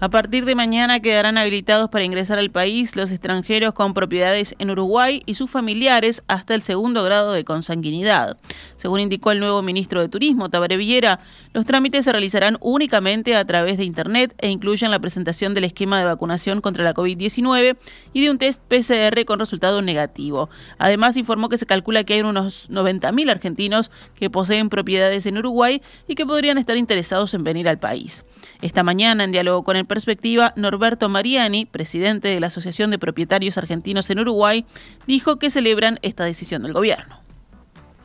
A 0.00 0.10
partir 0.10 0.44
de 0.44 0.54
mañana 0.54 1.00
quedarán 1.00 1.38
habilitados 1.38 1.90
para 1.90 2.04
ingresar 2.04 2.38
al 2.38 2.50
país 2.50 2.94
los 2.94 3.10
extranjeros 3.10 3.74
con 3.74 3.94
propiedades 3.94 4.54
en 4.60 4.70
Uruguay 4.70 5.24
y 5.26 5.34
sus 5.34 5.50
familiares 5.50 6.22
hasta 6.28 6.54
el 6.54 6.62
segundo 6.62 7.02
grado 7.02 7.32
de 7.32 7.44
consanguinidad. 7.44 8.36
Según 8.76 9.00
indicó 9.00 9.32
el 9.32 9.40
nuevo 9.40 9.60
ministro 9.60 10.00
de 10.00 10.08
Turismo, 10.08 10.50
Tabaré 10.50 10.76
Villera, 10.76 11.18
los 11.52 11.66
trámites 11.66 12.04
se 12.04 12.12
realizarán 12.12 12.58
únicamente 12.60 13.34
a 13.34 13.44
través 13.44 13.76
de 13.76 13.82
Internet 13.82 14.36
e 14.38 14.50
incluyen 14.50 14.92
la 14.92 15.00
presentación 15.00 15.52
del 15.52 15.64
esquema 15.64 15.98
de 15.98 16.04
vacunación 16.04 16.60
contra 16.60 16.84
la 16.84 16.94
COVID-19 16.94 17.76
y 18.12 18.22
de 18.22 18.30
un 18.30 18.38
test 18.38 18.60
PCR 18.68 19.24
con 19.24 19.40
resultado 19.40 19.82
negativo. 19.82 20.48
Además, 20.78 21.16
informó 21.16 21.48
que 21.48 21.58
se 21.58 21.66
calcula 21.66 22.04
que 22.04 22.14
hay 22.14 22.20
unos 22.20 22.70
90.000 22.70 23.32
argentinos 23.32 23.90
que 24.14 24.30
poseen 24.30 24.68
propiedades 24.68 25.26
en 25.26 25.38
Uruguay 25.38 25.82
y 26.06 26.14
que 26.14 26.24
podrían 26.24 26.56
estar 26.56 26.76
interesados 26.76 27.34
en 27.34 27.42
venir 27.42 27.68
al 27.68 27.80
país. 27.80 28.22
Esta 28.60 28.82
mañana, 28.82 29.22
en 29.22 29.30
diálogo 29.30 29.62
con 29.62 29.76
el 29.76 29.86
perspectiva, 29.86 30.52
Norberto 30.56 31.08
Mariani, 31.08 31.64
presidente 31.64 32.26
de 32.26 32.40
la 32.40 32.48
Asociación 32.48 32.90
de 32.90 32.98
Propietarios 32.98 33.56
Argentinos 33.56 34.10
en 34.10 34.18
Uruguay, 34.18 34.66
dijo 35.06 35.38
que 35.38 35.48
celebran 35.48 36.00
esta 36.02 36.24
decisión 36.24 36.62
del 36.62 36.72
gobierno. 36.72 37.22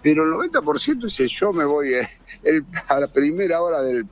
Pero 0.03 0.25
el 0.25 0.51
90% 0.51 1.05
dice 1.05 1.27
yo 1.27 1.53
me 1.53 1.63
voy 1.65 1.93
eh, 1.93 2.62
a 2.89 3.00
la 3.00 3.07
primera 3.07 3.62
hora 3.62 3.81
del, 3.81 4.05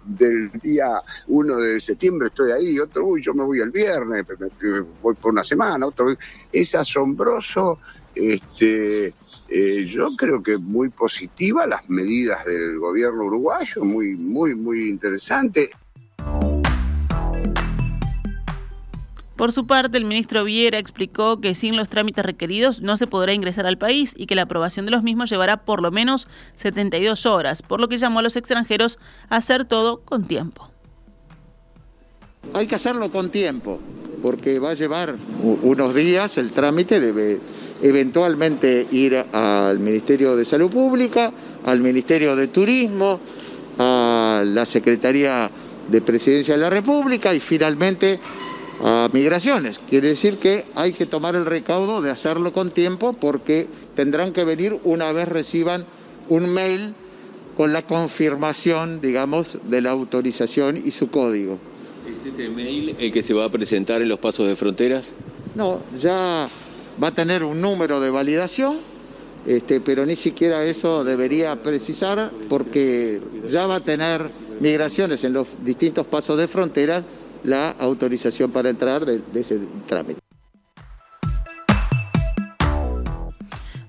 día 0.63 1.03
1 1.27 1.57
de 1.57 1.79
septiembre, 1.79 2.29
estoy 2.29 2.51
ahí, 2.51 2.79
otro, 2.79 3.05
uy, 3.05 3.21
yo 3.21 3.35
me 3.35 3.43
voy 3.43 3.59
el 3.59 3.69
viernes, 3.69 4.25
voy 5.01 5.13
por 5.15 5.33
una 5.33 5.43
semana, 5.43 5.85
otro, 5.85 6.07
es 6.51 6.75
asombroso. 6.75 7.77
Este, 8.15 9.13
eh, 9.47 9.85
yo 9.85 10.15
creo 10.17 10.41
que 10.41 10.57
muy 10.57 10.89
positiva 10.89 11.67
las 11.67 11.89
medidas 11.89 12.45
del 12.45 12.79
gobierno 12.79 13.25
uruguayo, 13.25 13.83
muy, 13.83 14.15
muy, 14.15 14.55
muy 14.55 14.89
interesante. 14.89 15.69
Por 19.41 19.51
su 19.53 19.65
parte, 19.65 19.97
el 19.97 20.05
ministro 20.05 20.43
Viera 20.43 20.77
explicó 20.77 21.41
que 21.41 21.55
sin 21.55 21.75
los 21.75 21.89
trámites 21.89 22.23
requeridos 22.23 22.79
no 22.81 22.95
se 22.95 23.07
podrá 23.07 23.33
ingresar 23.33 23.65
al 23.65 23.79
país 23.79 24.13
y 24.15 24.27
que 24.27 24.35
la 24.35 24.43
aprobación 24.43 24.85
de 24.85 24.91
los 24.91 25.01
mismos 25.01 25.31
llevará 25.31 25.65
por 25.65 25.81
lo 25.81 25.89
menos 25.89 26.27
72 26.57 27.25
horas, 27.25 27.63
por 27.63 27.81
lo 27.81 27.87
que 27.87 27.97
llamó 27.97 28.19
a 28.19 28.21
los 28.21 28.35
extranjeros 28.35 28.99
a 29.29 29.37
hacer 29.37 29.65
todo 29.65 30.01
con 30.01 30.25
tiempo. 30.27 30.69
Hay 32.53 32.67
que 32.67 32.75
hacerlo 32.75 33.11
con 33.11 33.31
tiempo, 33.31 33.79
porque 34.21 34.59
va 34.59 34.69
a 34.69 34.73
llevar 34.75 35.15
unos 35.41 35.95
días 35.95 36.37
el 36.37 36.51
trámite, 36.51 36.99
debe 36.99 37.39
eventualmente 37.81 38.87
ir 38.91 39.15
al 39.33 39.79
Ministerio 39.79 40.35
de 40.35 40.45
Salud 40.45 40.69
Pública, 40.69 41.33
al 41.65 41.81
Ministerio 41.81 42.35
de 42.35 42.47
Turismo, 42.47 43.19
a 43.79 44.43
la 44.45 44.67
Secretaría 44.67 45.49
de 45.89 46.01
Presidencia 46.01 46.55
de 46.55 46.61
la 46.61 46.69
República 46.69 47.33
y 47.33 47.39
finalmente 47.39 48.19
a 48.83 49.09
migraciones. 49.13 49.79
Quiere 49.79 50.09
decir 50.09 50.37
que 50.37 50.65
hay 50.75 50.93
que 50.93 51.05
tomar 51.05 51.35
el 51.35 51.45
recaudo 51.45 52.01
de 52.01 52.09
hacerlo 52.09 52.51
con 52.51 52.71
tiempo 52.71 53.13
porque 53.13 53.67
tendrán 53.95 54.33
que 54.33 54.43
venir 54.43 54.79
una 54.83 55.11
vez 55.11 55.27
reciban 55.27 55.85
un 56.29 56.49
mail 56.49 56.93
con 57.55 57.73
la 57.73 57.83
confirmación, 57.83 59.01
digamos, 59.01 59.59
de 59.63 59.81
la 59.81 59.91
autorización 59.91 60.81
y 60.83 60.91
su 60.91 61.09
código. 61.09 61.59
¿Es 62.07 62.33
ese 62.33 62.49
mail 62.49 62.95
el 62.97 63.11
que 63.11 63.21
se 63.21 63.33
va 63.33 63.45
a 63.45 63.49
presentar 63.49 64.01
en 64.01 64.09
los 64.09 64.19
pasos 64.19 64.47
de 64.47 64.55
fronteras? 64.55 65.11
No, 65.53 65.81
ya 65.97 66.49
va 67.01 67.07
a 67.07 67.11
tener 67.11 67.43
un 67.43 67.61
número 67.61 67.99
de 67.99 68.09
validación, 68.09 68.77
este, 69.45 69.81
pero 69.81 70.05
ni 70.05 70.15
siquiera 70.15 70.63
eso 70.65 71.03
debería 71.03 71.61
precisar 71.61 72.31
porque 72.49 73.21
ya 73.47 73.67
va 73.67 73.75
a 73.75 73.79
tener 73.81 74.29
migraciones 74.61 75.23
en 75.23 75.33
los 75.33 75.47
distintos 75.65 76.07
pasos 76.07 76.37
de 76.37 76.47
fronteras 76.47 77.03
la 77.43 77.71
autorización 77.71 78.51
para 78.51 78.69
entrar 78.69 79.05
de, 79.05 79.21
ese 79.33 79.59
trámite. 79.87 80.21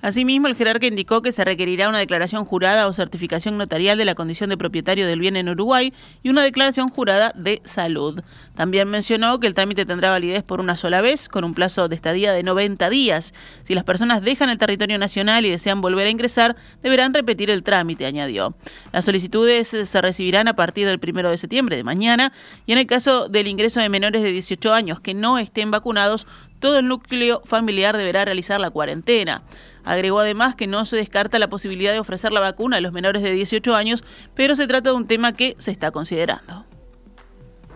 Asimismo, 0.02 0.48
el 0.48 0.56
jerarca 0.56 0.84
indicó 0.84 1.22
que 1.22 1.30
se 1.30 1.44
requerirá 1.44 1.88
una 1.88 2.00
declaración 2.00 2.44
jurada 2.44 2.88
o 2.88 2.92
certificación 2.92 3.56
notarial 3.56 3.96
de 3.96 4.04
la 4.04 4.16
condición 4.16 4.50
de 4.50 4.56
propietario 4.56 5.06
del 5.06 5.20
bien 5.20 5.36
en 5.36 5.48
Uruguay 5.48 5.94
y 6.24 6.28
una 6.28 6.42
declaración 6.42 6.90
jurada 6.90 7.32
de 7.36 7.62
salud. 7.64 8.20
También 8.56 8.88
mencionó 8.88 9.38
que 9.38 9.46
el 9.46 9.54
trámite 9.54 9.86
tendrá 9.86 10.10
validez 10.10 10.42
por 10.42 10.58
una 10.58 10.76
sola 10.76 11.00
vez, 11.00 11.28
con 11.28 11.44
un 11.44 11.54
plazo 11.54 11.88
de 11.88 11.94
estadía 11.94 12.32
de 12.32 12.42
90 12.42 12.90
días. 12.90 13.32
Si 13.62 13.74
las 13.74 13.84
personas 13.84 14.22
dejan 14.22 14.50
el 14.50 14.58
territorio 14.58 14.98
nacional 14.98 15.46
y 15.46 15.50
desean 15.50 15.80
volver 15.80 16.08
a 16.08 16.10
ingresar, 16.10 16.56
deberán 16.82 17.14
repetir 17.14 17.48
el 17.48 17.62
trámite, 17.62 18.04
añadió. 18.04 18.56
Las 18.92 19.04
solicitudes 19.04 19.68
se 19.68 20.00
recibirán 20.00 20.48
a 20.48 20.56
partir 20.56 20.88
del 20.88 20.98
1 21.00 21.30
de 21.30 21.38
septiembre 21.38 21.76
de 21.76 21.84
mañana 21.84 22.32
y 22.66 22.72
en 22.72 22.78
el 22.78 22.88
caso 22.88 23.28
del 23.28 23.46
ingreso 23.46 23.78
de 23.78 23.88
menores 23.88 24.22
de 24.22 24.32
18 24.32 24.74
años 24.74 25.00
que 25.00 25.14
no 25.14 25.38
estén 25.38 25.70
vacunados, 25.70 26.26
todo 26.58 26.78
el 26.78 26.88
núcleo 26.88 27.42
familiar 27.44 27.96
deberá 27.96 28.24
realizar 28.24 28.60
la 28.60 28.70
cuarentena. 28.70 29.42
Agregó 29.84 30.20
además 30.20 30.54
que 30.54 30.66
no 30.66 30.84
se 30.84 30.96
descarta 30.96 31.38
la 31.38 31.48
posibilidad 31.48 31.92
de 31.92 32.00
ofrecer 32.00 32.32
la 32.32 32.40
vacuna 32.40 32.76
a 32.76 32.80
los 32.80 32.92
menores 32.92 33.22
de 33.22 33.32
18 33.32 33.74
años, 33.74 34.04
pero 34.34 34.56
se 34.56 34.66
trata 34.66 34.90
de 34.90 34.96
un 34.96 35.06
tema 35.06 35.32
que 35.32 35.54
se 35.58 35.70
está 35.70 35.90
considerando. 35.90 36.64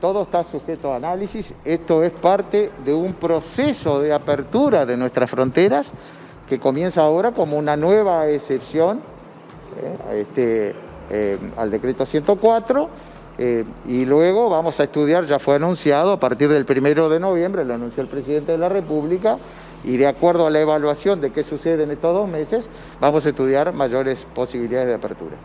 Todo 0.00 0.22
está 0.22 0.44
sujeto 0.44 0.92
a 0.92 0.96
análisis. 0.96 1.54
Esto 1.64 2.02
es 2.02 2.12
parte 2.12 2.70
de 2.84 2.92
un 2.92 3.14
proceso 3.14 4.00
de 4.00 4.12
apertura 4.12 4.84
de 4.86 4.96
nuestras 4.96 5.30
fronteras 5.30 5.92
que 6.48 6.60
comienza 6.60 7.02
ahora 7.02 7.32
como 7.32 7.58
una 7.58 7.76
nueva 7.76 8.28
excepción 8.28 9.00
eh, 9.82 10.20
este, 10.20 10.74
eh, 11.10 11.38
al 11.56 11.70
decreto 11.70 12.06
104 12.06 12.88
eh, 13.38 13.64
y 13.84 14.06
luego 14.06 14.48
vamos 14.48 14.80
a 14.80 14.84
estudiar, 14.84 15.26
ya 15.26 15.38
fue 15.38 15.56
anunciado, 15.56 16.12
a 16.12 16.20
partir 16.20 16.48
del 16.48 16.64
primero 16.64 17.08
de 17.10 17.20
noviembre, 17.20 17.64
lo 17.64 17.74
anunció 17.74 18.02
el 18.02 18.08
presidente 18.08 18.52
de 18.52 18.58
la 18.58 18.70
República, 18.70 19.38
y 19.86 19.96
de 19.96 20.08
acuerdo 20.08 20.46
a 20.46 20.50
la 20.50 20.60
evaluación 20.60 21.20
de 21.20 21.30
qué 21.30 21.42
sucede 21.42 21.84
en 21.84 21.92
estos 21.92 22.12
dos 22.12 22.28
meses, 22.28 22.68
vamos 23.00 23.24
a 23.24 23.30
estudiar 23.30 23.72
mayores 23.72 24.26
posibilidades 24.34 24.88
de 24.88 24.94
apertura. 24.94 25.36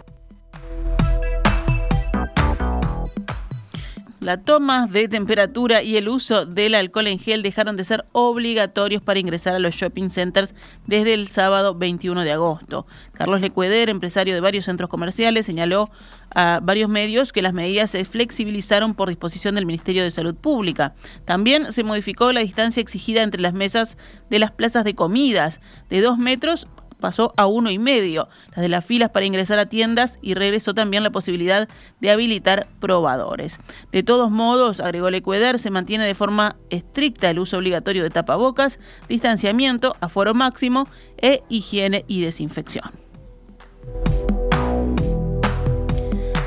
La 4.21 4.37
toma 4.37 4.85
de 4.85 5.07
temperatura 5.07 5.81
y 5.81 5.97
el 5.97 6.07
uso 6.07 6.45
del 6.45 6.75
alcohol 6.75 7.07
en 7.07 7.17
gel 7.17 7.41
dejaron 7.41 7.75
de 7.75 7.83
ser 7.83 8.05
obligatorios 8.11 9.01
para 9.01 9.19
ingresar 9.19 9.55
a 9.55 9.59
los 9.59 9.73
shopping 9.73 10.11
centers 10.11 10.53
desde 10.85 11.15
el 11.15 11.27
sábado 11.27 11.73
21 11.73 12.23
de 12.23 12.31
agosto. 12.31 12.85
Carlos 13.13 13.41
Lecueder, 13.41 13.89
empresario 13.89 14.35
de 14.35 14.39
varios 14.39 14.65
centros 14.65 14.91
comerciales, 14.91 15.47
señaló 15.47 15.89
a 16.35 16.59
varios 16.61 16.87
medios 16.87 17.33
que 17.33 17.41
las 17.41 17.53
medidas 17.53 17.89
se 17.89 18.05
flexibilizaron 18.05 18.93
por 18.93 19.09
disposición 19.09 19.55
del 19.55 19.65
Ministerio 19.65 20.03
de 20.03 20.11
Salud 20.11 20.35
Pública. 20.35 20.93
También 21.25 21.73
se 21.73 21.83
modificó 21.83 22.31
la 22.31 22.41
distancia 22.41 22.79
exigida 22.79 23.23
entre 23.23 23.41
las 23.41 23.53
mesas 23.53 23.97
de 24.29 24.37
las 24.37 24.51
plazas 24.51 24.83
de 24.83 24.93
comidas 24.93 25.61
de 25.89 25.99
dos 25.99 26.19
metros 26.19 26.67
pasó 27.01 27.33
a 27.35 27.47
uno 27.47 27.69
y 27.69 27.77
medio, 27.77 28.29
las 28.51 28.61
de 28.61 28.69
las 28.69 28.85
filas 28.85 29.09
para 29.09 29.25
ingresar 29.25 29.59
a 29.59 29.65
tiendas 29.65 30.17
y 30.21 30.35
regresó 30.35 30.73
también 30.73 31.03
la 31.03 31.09
posibilidad 31.09 31.67
de 31.99 32.11
habilitar 32.11 32.69
probadores. 32.79 33.59
De 33.91 34.03
todos 34.03 34.31
modos, 34.31 34.79
agregó 34.79 35.09
Lecueder, 35.09 35.59
se 35.59 35.71
mantiene 35.71 36.05
de 36.05 36.15
forma 36.15 36.55
estricta 36.69 37.29
el 37.29 37.39
uso 37.39 37.57
obligatorio 37.57 38.03
de 38.03 38.09
tapabocas, 38.09 38.79
distanciamiento, 39.09 39.97
aforo 39.99 40.33
máximo 40.33 40.87
e 41.17 41.43
higiene 41.49 42.05
y 42.07 42.21
desinfección. 42.21 42.91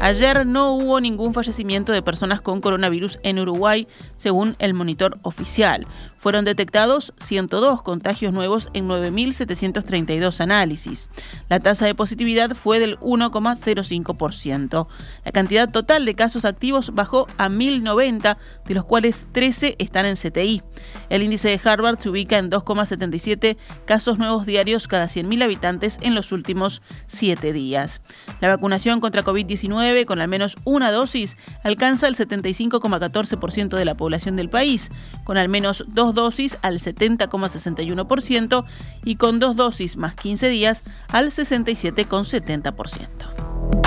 Ayer 0.04 0.44
no 0.44 0.74
hubo 0.74 1.00
ningún 1.00 1.32
fallecimiento 1.32 1.90
de 1.90 2.02
personas 2.02 2.42
con 2.42 2.60
coronavirus 2.60 3.18
en 3.22 3.38
Uruguay, 3.38 3.88
según 4.18 4.54
el 4.58 4.74
monitor 4.74 5.16
oficial. 5.22 5.86
Fueron 6.18 6.44
detectados 6.44 7.14
102 7.20 7.80
contagios 7.80 8.34
nuevos 8.34 8.68
en 8.74 8.86
9.732 8.86 10.40
análisis. 10.40 11.08
La 11.48 11.58
tasa 11.58 11.86
de 11.86 11.94
positividad 11.94 12.54
fue 12.54 12.80
del 12.80 12.98
1,05%. 12.98 14.88
La 15.24 15.32
cantidad 15.32 15.70
total 15.70 16.04
de 16.04 16.14
casos 16.14 16.44
activos 16.44 16.94
bajó 16.94 17.26
a 17.38 17.48
1.090, 17.48 18.36
de 18.66 18.74
los 18.74 18.84
cuales 18.84 19.24
13 19.32 19.76
están 19.78 20.04
en 20.04 20.16
CTI. 20.16 20.62
El 21.08 21.22
índice 21.22 21.48
de 21.48 21.60
Harvard 21.64 21.98
se 21.98 22.10
ubica 22.10 22.36
en 22.36 22.50
2,77 22.50 23.56
casos 23.86 24.18
nuevos 24.18 24.44
diarios 24.44 24.86
cada 24.86 25.06
100.000 25.06 25.44
habitantes 25.44 25.98
en 26.02 26.14
los 26.14 26.30
últimos 26.30 26.82
7 27.06 27.54
días. 27.54 28.02
La 28.42 28.48
vacunación 28.48 29.00
contra 29.00 29.24
COVID-19 29.24 29.93
con 30.04 30.20
al 30.20 30.26
menos 30.28 30.56
una 30.64 30.90
dosis 30.90 31.36
alcanza 31.62 32.08
el 32.08 32.16
75,14% 32.16 33.76
de 33.76 33.84
la 33.84 33.94
población 33.94 34.34
del 34.36 34.50
país, 34.50 34.90
con 35.22 35.38
al 35.38 35.48
menos 35.48 35.84
dos 35.86 36.12
dosis 36.14 36.58
al 36.62 36.80
70,61% 36.80 38.64
y 39.04 39.14
con 39.16 39.38
dos 39.38 39.54
dosis 39.54 39.96
más 39.96 40.16
15 40.16 40.48
días 40.48 40.82
al 41.08 41.30
67,70%. 41.30 43.83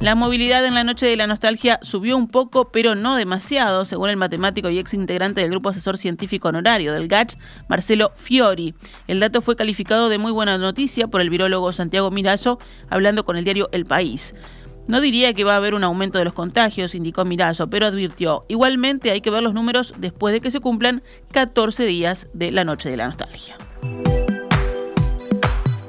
La 0.00 0.14
movilidad 0.14 0.64
en 0.64 0.74
la 0.74 0.84
noche 0.84 1.06
de 1.06 1.16
la 1.16 1.26
nostalgia 1.26 1.80
subió 1.82 2.16
un 2.16 2.28
poco, 2.28 2.70
pero 2.70 2.94
no 2.94 3.16
demasiado, 3.16 3.84
según 3.84 4.10
el 4.10 4.16
matemático 4.16 4.70
y 4.70 4.78
ex 4.78 4.94
integrante 4.94 5.40
del 5.40 5.50
Grupo 5.50 5.70
Asesor 5.70 5.96
Científico 5.96 6.48
Honorario 6.48 6.92
del 6.92 7.08
GACH, 7.08 7.34
Marcelo 7.68 8.12
Fiori. 8.14 8.74
El 9.08 9.18
dato 9.18 9.42
fue 9.42 9.56
calificado 9.56 10.08
de 10.08 10.18
muy 10.18 10.30
buena 10.30 10.56
noticia 10.56 11.08
por 11.08 11.20
el 11.20 11.30
virólogo 11.30 11.72
Santiago 11.72 12.12
Mirazo, 12.12 12.60
hablando 12.88 13.24
con 13.24 13.36
el 13.36 13.44
diario 13.44 13.68
El 13.72 13.86
País. 13.86 14.36
No 14.86 15.00
diría 15.00 15.34
que 15.34 15.42
va 15.42 15.54
a 15.54 15.56
haber 15.56 15.74
un 15.74 15.82
aumento 15.82 16.18
de 16.18 16.24
los 16.24 16.32
contagios, 16.32 16.94
indicó 16.94 17.24
Mirazo, 17.24 17.68
pero 17.68 17.86
advirtió, 17.86 18.44
igualmente 18.48 19.10
hay 19.10 19.20
que 19.20 19.30
ver 19.30 19.42
los 19.42 19.52
números 19.52 19.94
después 19.98 20.32
de 20.32 20.40
que 20.40 20.52
se 20.52 20.60
cumplan 20.60 21.02
14 21.32 21.86
días 21.86 22.28
de 22.32 22.52
la 22.52 22.62
noche 22.62 22.88
de 22.88 22.98
la 22.98 23.06
nostalgia. 23.08 23.56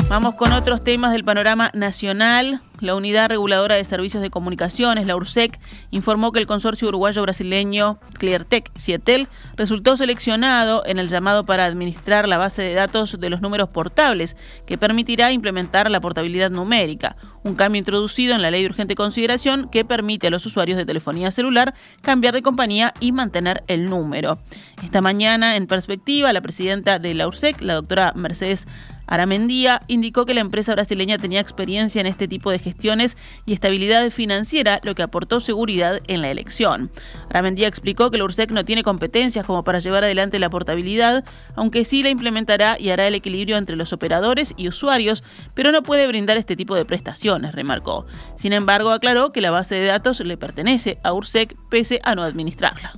Vamos 0.09 0.33
con 0.33 0.51
otros 0.51 0.83
temas 0.83 1.11
del 1.11 1.23
panorama 1.23 1.69
nacional. 1.75 2.63
La 2.81 2.95
Unidad 2.95 3.29
Reguladora 3.29 3.75
de 3.75 3.83
Servicios 3.83 4.21
de 4.21 4.29
Comunicaciones, 4.29 5.05
la 5.05 5.15
URSEC, 5.15 5.59
informó 5.91 6.31
que 6.31 6.39
el 6.39 6.47
consorcio 6.47 6.87
uruguayo-brasileño 6.87 7.99
Cleartech 8.13 8.71
Cietel, 8.77 9.27
resultó 9.55 9.97
seleccionado 9.97 10.83
en 10.85 10.99
el 10.99 11.09
llamado 11.09 11.45
para 11.45 11.65
administrar 11.65 12.27
la 12.27 12.37
base 12.37 12.61
de 12.61 12.73
datos 12.73 13.19
de 13.19 13.29
los 13.29 13.41
números 13.41 13.69
portables, 13.69 14.35
que 14.65 14.77
permitirá 14.77 15.31
implementar 15.31 15.91
la 15.91 16.01
portabilidad 16.01 16.51
numérica, 16.51 17.15
un 17.43 17.55
cambio 17.55 17.79
introducido 17.79 18.35
en 18.35 18.41
la 18.41 18.51
ley 18.51 18.61
de 18.61 18.69
urgente 18.69 18.95
consideración 18.95 19.69
que 19.69 19.85
permite 19.85 20.27
a 20.27 20.29
los 20.29 20.45
usuarios 20.45 20.77
de 20.77 20.85
telefonía 20.85 21.31
celular 21.31 21.73
cambiar 22.01 22.33
de 22.33 22.41
compañía 22.41 22.93
y 22.99 23.11
mantener 23.11 23.63
el 23.67 23.89
número. 23.89 24.39
Esta 24.83 25.01
mañana, 25.01 25.55
en 25.55 25.67
perspectiva, 25.67 26.33
la 26.33 26.41
presidenta 26.41 26.99
de 26.99 27.13
la 27.13 27.27
URSEC, 27.27 27.61
la 27.61 27.75
doctora 27.75 28.13
Mercedes 28.15 28.67
Aramendía 29.09 29.81
indicó 29.87 30.25
que 30.25 30.35
la 30.35 30.41
empresa 30.41 30.73
brasileña 30.73 31.17
tenía 31.17 31.39
experiencia 31.39 31.99
en 31.99 32.05
este 32.05 32.27
tipo 32.27 32.51
de 32.51 32.59
gestiones 32.59 33.17
y 33.47 33.53
estabilidad 33.53 34.11
financiera, 34.11 34.79
lo 34.83 34.93
que 34.93 35.01
aportó 35.01 35.39
seguridad 35.39 35.99
en 36.07 36.21
la 36.21 36.29
elección. 36.29 36.91
Aramendía 37.27 37.67
explicó 37.67 38.11
que 38.11 38.19
la 38.19 38.25
URSEC 38.25 38.51
no 38.51 38.65
tiene 38.65 38.83
competencias 38.83 39.47
como 39.47 39.63
para 39.63 39.79
llevar 39.79 40.03
adelante 40.03 40.37
la 40.37 40.51
portabilidad, 40.51 41.25
aunque 41.55 41.85
sí 41.85 42.03
la 42.03 42.09
implementará 42.09 42.79
y 42.79 42.91
hará 42.91 43.07
el 43.07 43.15
equilibrio 43.15 43.57
entre 43.57 43.75
los 43.75 43.93
operadores 43.93 44.53
y 44.57 44.67
usuarios, 44.67 45.23
pero 45.55 45.71
no 45.71 45.81
puede 45.81 46.07
brindar 46.07 46.37
este 46.37 46.55
tipo 46.55 46.75
de 46.75 46.85
prestaciones, 46.85 47.55
remarcó. 47.55 48.05
Sin 48.35 48.53
embargo, 48.53 48.91
aclaró 48.91 49.31
que 49.31 49.41
la 49.41 49.49
base 49.49 49.73
de 49.73 49.85
datos 49.85 50.19
le 50.19 50.37
pertenece 50.37 50.99
a 51.03 51.13
URSEC 51.13 51.55
pese 51.69 51.99
a 52.03 52.13
no 52.13 52.21
administrarla. 52.21 52.93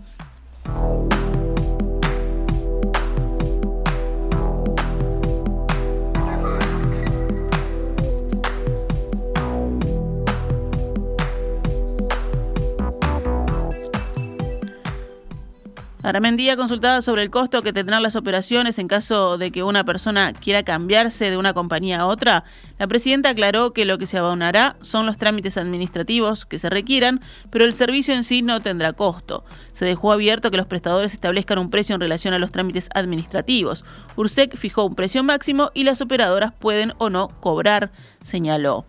Aramendía, 16.03 16.57
consultada 16.57 17.03
sobre 17.03 17.21
el 17.21 17.29
costo 17.29 17.61
que 17.61 17.73
tendrán 17.73 18.01
las 18.01 18.15
operaciones 18.15 18.79
en 18.79 18.87
caso 18.87 19.37
de 19.37 19.51
que 19.51 19.61
una 19.61 19.83
persona 19.83 20.33
quiera 20.33 20.63
cambiarse 20.63 21.29
de 21.29 21.37
una 21.37 21.53
compañía 21.53 21.99
a 21.99 22.07
otra, 22.07 22.43
la 22.79 22.87
presidenta 22.87 23.29
aclaró 23.29 23.71
que 23.71 23.85
lo 23.85 23.99
que 23.99 24.07
se 24.07 24.17
abonará 24.17 24.77
son 24.81 25.05
los 25.05 25.19
trámites 25.19 25.57
administrativos 25.57 26.45
que 26.47 26.57
se 26.57 26.71
requieran, 26.71 27.21
pero 27.51 27.65
el 27.65 27.75
servicio 27.75 28.15
en 28.15 28.23
sí 28.23 28.41
no 28.41 28.61
tendrá 28.61 28.93
costo. 28.93 29.45
Se 29.73 29.85
dejó 29.85 30.11
abierto 30.11 30.49
que 30.49 30.57
los 30.57 30.65
prestadores 30.65 31.13
establezcan 31.13 31.59
un 31.59 31.69
precio 31.69 31.93
en 31.93 32.01
relación 32.01 32.33
a 32.33 32.39
los 32.39 32.51
trámites 32.51 32.89
administrativos. 32.95 33.85
URSEC 34.15 34.57
fijó 34.57 34.85
un 34.85 34.95
precio 34.95 35.23
máximo 35.23 35.69
y 35.75 35.83
las 35.83 36.01
operadoras 36.01 36.51
pueden 36.51 36.93
o 36.97 37.11
no 37.11 37.27
cobrar, 37.27 37.91
señaló. 38.23 38.85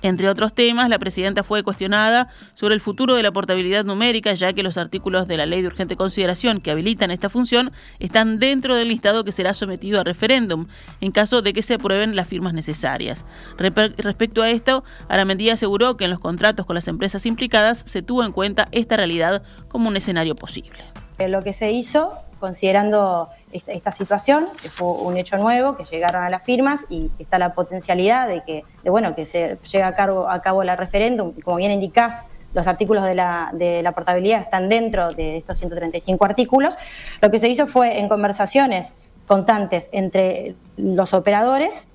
Entre 0.00 0.28
otros 0.28 0.52
temas, 0.54 0.88
la 0.88 0.98
presidenta 0.98 1.42
fue 1.42 1.62
cuestionada 1.62 2.28
sobre 2.54 2.74
el 2.74 2.80
futuro 2.80 3.14
de 3.14 3.22
la 3.22 3.32
portabilidad 3.32 3.84
numérica, 3.84 4.32
ya 4.34 4.52
que 4.52 4.62
los 4.62 4.76
artículos 4.76 5.26
de 5.28 5.36
la 5.36 5.46
ley 5.46 5.60
de 5.62 5.68
urgente 5.68 5.96
consideración 5.96 6.60
que 6.60 6.70
habilitan 6.70 7.10
esta 7.10 7.28
función 7.28 7.72
están 7.98 8.38
dentro 8.38 8.76
del 8.76 8.88
listado 8.88 9.24
que 9.24 9.32
será 9.32 9.54
sometido 9.54 10.00
a 10.00 10.04
referéndum, 10.04 10.66
en 11.00 11.12
caso 11.12 11.42
de 11.42 11.52
que 11.52 11.62
se 11.62 11.74
aprueben 11.74 12.16
las 12.16 12.28
firmas 12.28 12.54
necesarias. 12.54 13.24
respecto 13.58 14.42
a 14.42 14.50
esto, 14.50 14.84
Aramendía 15.08 15.54
aseguró 15.54 15.96
que 15.96 16.04
en 16.04 16.10
los 16.10 16.20
contratos 16.20 16.66
con 16.66 16.74
las 16.74 16.88
empresas 16.88 17.26
implicadas 17.26 17.82
se 17.86 18.02
tuvo 18.02 18.24
en 18.24 18.32
cuenta 18.32 18.68
esta 18.72 18.96
realidad 18.96 19.42
como 19.68 19.88
un 19.88 19.96
escenario 19.96 20.34
posible. 20.34 20.78
Lo 21.18 21.42
que 21.42 21.52
se 21.52 21.70
hizo, 21.70 22.12
considerando 22.42 23.30
esta, 23.52 23.92
situación, 23.92 24.48
que 24.60 24.68
fue 24.68 24.88
un 24.88 25.16
hecho 25.16 25.36
nuevo, 25.36 25.76
que 25.76 25.84
llegaron 25.84 26.24
a 26.24 26.28
las 26.28 26.42
firmas 26.42 26.86
y 26.88 27.08
que 27.10 27.22
está 27.22 27.38
la 27.38 27.54
potencialidad 27.54 28.26
de 28.26 28.42
que, 28.42 28.64
bueno, 28.90 29.14
que 29.14 29.26
se 29.26 29.56
llegue 29.70 29.84
a, 29.84 29.94
cargo, 29.94 30.28
a 30.28 30.42
cabo 30.42 30.62
el 30.62 30.76
referéndum, 30.76 31.34
como 31.44 31.58
bien 31.58 31.70
indicás, 31.70 32.26
los 32.52 32.66
artículos 32.66 33.04
de 33.04 33.14
la, 33.14 33.52
la 33.52 33.92
portabilidad 33.92 34.40
están 34.40 34.68
dentro 34.68 35.12
de 35.12 35.36
estos 35.36 35.56
135 35.56 36.24
artículos. 36.24 36.74
Lo 37.20 37.30
que 37.30 37.38
se 37.38 37.48
hizo 37.48 37.68
fue 37.68 38.00
en 38.00 38.08
conversaciones 38.08 38.96
constantes 39.28 39.88
entre 39.92 40.56
los 40.76 41.14
operadores 41.14 41.86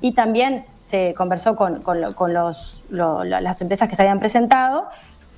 y 0.00 0.12
también 0.12 0.64
se 0.82 1.12
conversó 1.14 1.54
con, 1.54 1.82
las 2.88 3.60
empresas 3.60 3.88
que 3.90 3.94
se 3.94 4.02
habían 4.02 4.20
presentado 4.20 4.86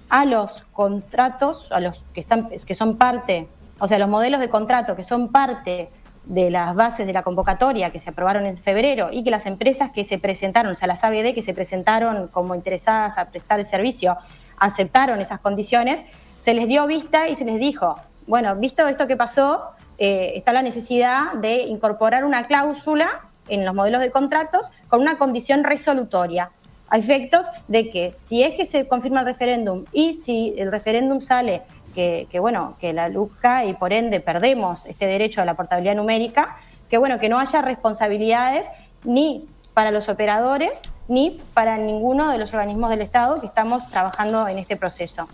a 0.08 0.24
los 0.24 0.64
contratos, 0.72 1.72
a 1.72 1.80
los 1.80 2.04
que, 2.14 2.20
están, 2.20 2.48
que 2.48 2.74
son 2.76 2.96
parte 2.96 3.48
o 3.78 3.88
sea, 3.88 3.98
los 3.98 4.08
modelos 4.08 4.40
de 4.40 4.48
contrato 4.48 4.96
que 4.96 5.04
son 5.04 5.30
parte 5.30 5.90
de 6.24 6.50
las 6.50 6.74
bases 6.74 7.06
de 7.06 7.12
la 7.12 7.22
convocatoria 7.22 7.90
que 7.90 7.98
se 7.98 8.10
aprobaron 8.10 8.46
en 8.46 8.56
febrero 8.56 9.08
y 9.12 9.24
que 9.24 9.30
las 9.30 9.46
empresas 9.46 9.90
que 9.90 10.04
se 10.04 10.18
presentaron, 10.18 10.72
o 10.72 10.74
sea, 10.74 10.88
las 10.88 11.04
ABD 11.04 11.34
que 11.34 11.42
se 11.42 11.52
presentaron 11.54 12.28
como 12.28 12.54
interesadas 12.54 13.18
a 13.18 13.26
prestar 13.26 13.60
el 13.60 13.66
servicio, 13.66 14.16
aceptaron 14.58 15.20
esas 15.20 15.40
condiciones, 15.40 16.04
se 16.38 16.54
les 16.54 16.68
dio 16.68 16.86
vista 16.86 17.28
y 17.28 17.36
se 17.36 17.44
les 17.44 17.58
dijo, 17.58 17.96
bueno, 18.26 18.56
visto 18.56 18.86
esto 18.88 19.06
que 19.06 19.16
pasó, 19.16 19.70
eh, 19.98 20.32
está 20.36 20.52
la 20.52 20.62
necesidad 20.62 21.34
de 21.34 21.62
incorporar 21.62 22.24
una 22.24 22.46
cláusula 22.46 23.28
en 23.48 23.64
los 23.64 23.74
modelos 23.74 24.00
de 24.00 24.10
contratos 24.10 24.72
con 24.88 25.00
una 25.00 25.18
condición 25.18 25.64
resolutoria, 25.64 26.50
a 26.88 26.98
efectos 26.98 27.46
de 27.68 27.90
que 27.90 28.12
si 28.12 28.42
es 28.42 28.54
que 28.54 28.64
se 28.64 28.86
confirma 28.86 29.20
el 29.20 29.26
referéndum 29.26 29.84
y 29.92 30.14
si 30.14 30.54
el 30.58 30.70
referéndum 30.70 31.20
sale 31.20 31.62
que, 31.94 32.38
bueno, 32.40 32.76
que 32.80 32.92
la 32.92 33.08
luz 33.08 33.30
cae 33.40 33.68
y 33.68 33.74
por 33.74 33.92
ende 33.92 34.20
perdemos 34.20 34.84
este 34.86 35.06
derecho 35.06 35.40
a 35.40 35.44
la 35.44 35.54
portabilidad 35.54 35.94
numérica, 35.94 36.56
que 36.88 36.98
bueno, 36.98 37.18
que 37.18 37.28
no 37.28 37.38
haya 37.38 37.62
responsabilidades 37.62 38.70
ni 39.04 39.48
para 39.72 39.90
los 39.90 40.08
operadores 40.08 40.82
ni 41.08 41.40
para 41.54 41.76
ninguno 41.78 42.30
de 42.30 42.38
los 42.38 42.52
organismos 42.52 42.90
del 42.90 43.02
Estado 43.02 43.40
que 43.40 43.46
estamos 43.46 43.88
trabajando 43.90 44.46
en 44.48 44.58
este 44.58 44.76
proceso. 44.76 45.28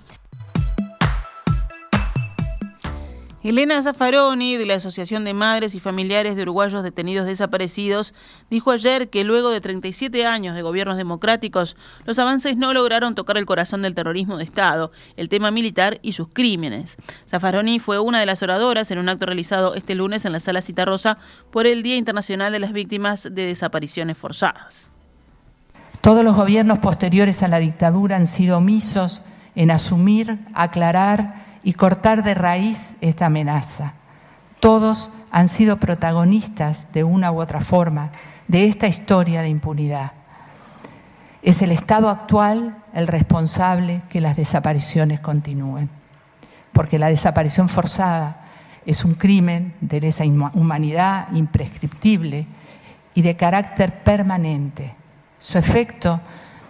Elena 3.42 3.83
Zaffaroni, 3.83 4.59
de 4.59 4.66
la 4.66 4.74
Asociación 4.74 5.24
de 5.24 5.33
Madres 5.33 5.74
y 5.74 5.81
Familiares 5.81 6.37
de 6.37 6.42
Uruguayos 6.42 6.83
Detenidos 6.83 7.24
Desaparecidos, 7.24 8.12
dijo 8.50 8.70
ayer 8.70 9.09
que 9.09 9.24
luego 9.24 9.48
de 9.48 9.62
37 9.62 10.26
años 10.26 10.55
de 10.55 10.61
gobiernos 10.61 10.98
democráticos, 10.98 11.74
los 12.05 12.18
avances 12.18 12.59
no 12.59 12.74
lograron 12.74 13.14
tocar 13.14 13.38
el 13.38 13.46
corazón 13.46 13.81
del 13.81 13.94
terrorismo 13.94 14.37
de 14.37 14.44
Estado, 14.44 14.92
el 15.16 15.31
tema 15.31 15.50
militar 15.50 16.00
y 16.03 16.12
sus 16.12 16.29
crímenes. 16.29 16.98
Zaffaroni 17.26 17.81
fue 17.81 17.98
una 17.98 18.20
de 18.20 18.26
las 18.26 18.42
oradoras 18.42 18.90
en 18.90 18.98
un 18.98 19.09
acto 19.09 19.24
realizado 19.24 19.74
este 19.74 19.94
lunes 19.94 20.26
en 20.26 20.33
la 20.33 20.40
Sala 20.40 20.61
Citarrosa 20.61 21.16
por 21.50 21.66
el 21.66 21.83
Día 21.83 21.96
Internacional 21.96 22.53
de 22.53 22.59
las 22.59 22.74
Víctimas 22.74 23.22
de 23.22 23.46
Desapariciones 23.46 24.18
Forzadas. 24.18 24.90
Todos 26.03 26.24
los 26.24 26.37
gobiernos 26.37 26.81
posteriores 26.81 27.42
a 27.42 27.48
la 27.48 27.59
dictadura 27.59 28.16
han 28.16 28.26
sido 28.26 28.59
omisos 28.59 29.22
en 29.55 29.70
asumir, 29.70 30.38
aclarar 30.53 31.49
y 31.62 31.75
cortar 31.75 32.23
de 32.23 32.35
raíz 32.35 32.96
esta 33.01 33.27
amenaza. 33.27 33.94
Todos 34.61 35.11
han 35.31 35.49
sido 35.49 35.79
protagonistas 35.79 36.92
de 36.92 37.05
una 37.05 37.33
u 37.33 37.40
otra 37.40 37.61
forma 37.61 38.11
de 38.49 38.66
esta 38.66 38.88
historia 38.88 39.42
de 39.42 39.49
impunidad. 39.49 40.12
Es 41.42 41.62
el 41.62 41.73
Estado 41.73 42.09
actual 42.09 42.77
el 42.92 43.07
responsable 43.07 44.03
que 44.09 44.20
las 44.20 44.37
desapariciones 44.37 45.20
continúen, 45.20 45.88
porque 46.73 46.99
la 46.99 47.09
desaparición 47.09 47.68
forzada 47.68 48.44
es 48.85 49.05
un 49.05 49.14
crimen 49.14 49.75
de 49.81 50.01
lesa 50.01 50.25
humanidad 50.25 51.29
imprescriptible 51.33 52.46
y 53.14 53.23
de 53.23 53.37
carácter 53.37 54.03
permanente. 54.03 54.94
Su 55.38 55.59
efecto 55.59 56.20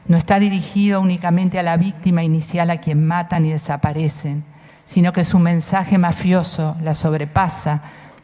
no 0.07 0.16
está 0.16 0.38
dirigido 0.38 1.00
únicamente 1.00 1.59
a 1.59 1.62
la 1.62 1.76
víctima 1.76 2.22
inicial 2.22 2.70
a 2.70 2.81
quien 2.81 3.07
matan 3.07 3.46
y 3.46 3.50
desaparecen, 3.50 4.44
sino 4.90 5.12
que 5.12 5.22
su 5.22 5.38
mensaje 5.38 5.98
mafioso 5.98 6.76
la 6.83 6.94
sobrepasa, 6.94 7.81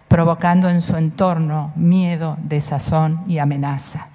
provocando 0.09 0.69
en 0.69 0.81
su 0.81 0.97
entorno 0.97 1.73
miedo, 1.77 2.37
desazón 2.43 3.23
y 3.29 3.39
amenaza. 3.39 4.09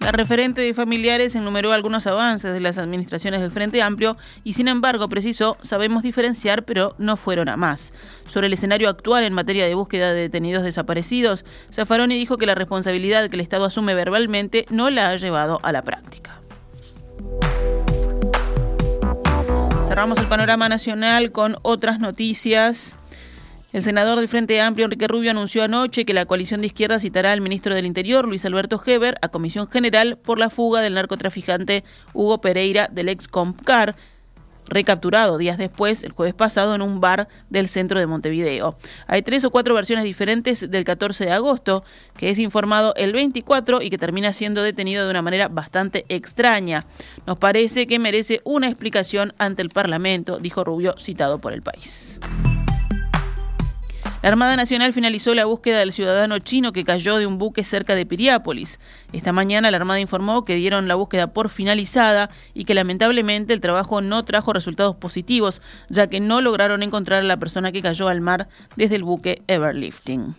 La 0.00 0.12
referente 0.12 0.60
de 0.60 0.74
familiares 0.74 1.34
enumeró 1.34 1.72
algunos 1.72 2.06
avances 2.06 2.52
de 2.52 2.60
las 2.60 2.76
administraciones 2.76 3.40
del 3.40 3.50
Frente 3.50 3.80
Amplio 3.80 4.18
y 4.44 4.52
sin 4.52 4.68
embargo 4.68 5.08
precisó, 5.08 5.56
sabemos 5.62 6.02
diferenciar, 6.02 6.66
pero 6.66 6.94
no 6.98 7.16
fueron 7.16 7.48
a 7.48 7.56
más. 7.56 7.94
Sobre 8.28 8.48
el 8.48 8.52
escenario 8.52 8.90
actual 8.90 9.24
en 9.24 9.32
materia 9.32 9.64
de 9.64 9.74
búsqueda 9.74 10.12
de 10.12 10.20
detenidos 10.20 10.62
desaparecidos, 10.62 11.46
Zaffaroni 11.72 12.16
dijo 12.16 12.36
que 12.36 12.44
la 12.44 12.54
responsabilidad 12.54 13.30
que 13.30 13.36
el 13.36 13.40
Estado 13.40 13.64
asume 13.64 13.94
verbalmente 13.94 14.66
no 14.68 14.90
la 14.90 15.08
ha 15.08 15.16
llevado 15.16 15.58
a 15.62 15.72
la 15.72 15.80
práctica. 15.80 16.42
Cerramos 19.88 20.18
el 20.18 20.26
panorama 20.26 20.68
nacional 20.68 21.30
con 21.30 21.56
otras 21.62 22.00
noticias. 22.00 22.96
El 23.72 23.84
senador 23.84 24.18
del 24.18 24.28
Frente 24.28 24.60
Amplio, 24.60 24.86
Enrique 24.86 25.06
Rubio, 25.06 25.30
anunció 25.30 25.62
anoche 25.62 26.04
que 26.04 26.12
la 26.12 26.26
coalición 26.26 26.60
de 26.60 26.66
izquierda 26.66 26.98
citará 26.98 27.32
al 27.32 27.40
ministro 27.40 27.72
del 27.72 27.86
Interior, 27.86 28.26
Luis 28.26 28.44
Alberto 28.44 28.82
Heber, 28.84 29.16
a 29.22 29.28
comisión 29.28 29.68
general 29.68 30.18
por 30.18 30.40
la 30.40 30.50
fuga 30.50 30.80
del 30.80 30.94
narcotraficante 30.94 31.84
Hugo 32.14 32.40
Pereira 32.40 32.88
del 32.90 33.08
ex 33.08 33.28
Compcar. 33.28 33.94
Recapturado 34.68 35.38
días 35.38 35.58
después, 35.58 36.04
el 36.04 36.12
jueves 36.12 36.34
pasado, 36.34 36.74
en 36.74 36.82
un 36.82 37.00
bar 37.00 37.28
del 37.50 37.68
centro 37.68 37.98
de 37.98 38.06
Montevideo. 38.06 38.76
Hay 39.06 39.22
tres 39.22 39.44
o 39.44 39.50
cuatro 39.50 39.74
versiones 39.74 40.04
diferentes 40.04 40.70
del 40.70 40.84
14 40.84 41.26
de 41.26 41.32
agosto, 41.32 41.84
que 42.16 42.30
es 42.30 42.38
informado 42.38 42.94
el 42.96 43.12
24 43.12 43.82
y 43.82 43.90
que 43.90 43.98
termina 43.98 44.32
siendo 44.32 44.62
detenido 44.62 45.04
de 45.04 45.10
una 45.10 45.22
manera 45.22 45.48
bastante 45.48 46.04
extraña. 46.08 46.84
Nos 47.26 47.38
parece 47.38 47.86
que 47.86 47.98
merece 47.98 48.40
una 48.44 48.68
explicación 48.68 49.32
ante 49.38 49.62
el 49.62 49.70
Parlamento, 49.70 50.38
dijo 50.38 50.64
Rubio, 50.64 50.94
citado 50.98 51.38
por 51.38 51.52
el 51.52 51.62
país. 51.62 52.20
La 54.26 54.30
Armada 54.30 54.56
Nacional 54.56 54.92
finalizó 54.92 55.34
la 55.34 55.44
búsqueda 55.44 55.78
del 55.78 55.92
ciudadano 55.92 56.40
chino 56.40 56.72
que 56.72 56.82
cayó 56.82 57.18
de 57.18 57.28
un 57.28 57.38
buque 57.38 57.62
cerca 57.62 57.94
de 57.94 58.06
Piriápolis. 58.06 58.80
Esta 59.12 59.32
mañana 59.32 59.70
la 59.70 59.76
Armada 59.76 60.00
informó 60.00 60.44
que 60.44 60.56
dieron 60.56 60.88
la 60.88 60.96
búsqueda 60.96 61.28
por 61.28 61.48
finalizada 61.48 62.28
y 62.52 62.64
que 62.64 62.74
lamentablemente 62.74 63.54
el 63.54 63.60
trabajo 63.60 64.00
no 64.00 64.24
trajo 64.24 64.52
resultados 64.52 64.96
positivos, 64.96 65.62
ya 65.90 66.08
que 66.08 66.18
no 66.18 66.40
lograron 66.40 66.82
encontrar 66.82 67.20
a 67.20 67.24
la 67.24 67.36
persona 67.36 67.70
que 67.70 67.82
cayó 67.82 68.08
al 68.08 68.20
mar 68.20 68.48
desde 68.74 68.96
el 68.96 69.04
buque 69.04 69.42
Everlifting. 69.46 70.34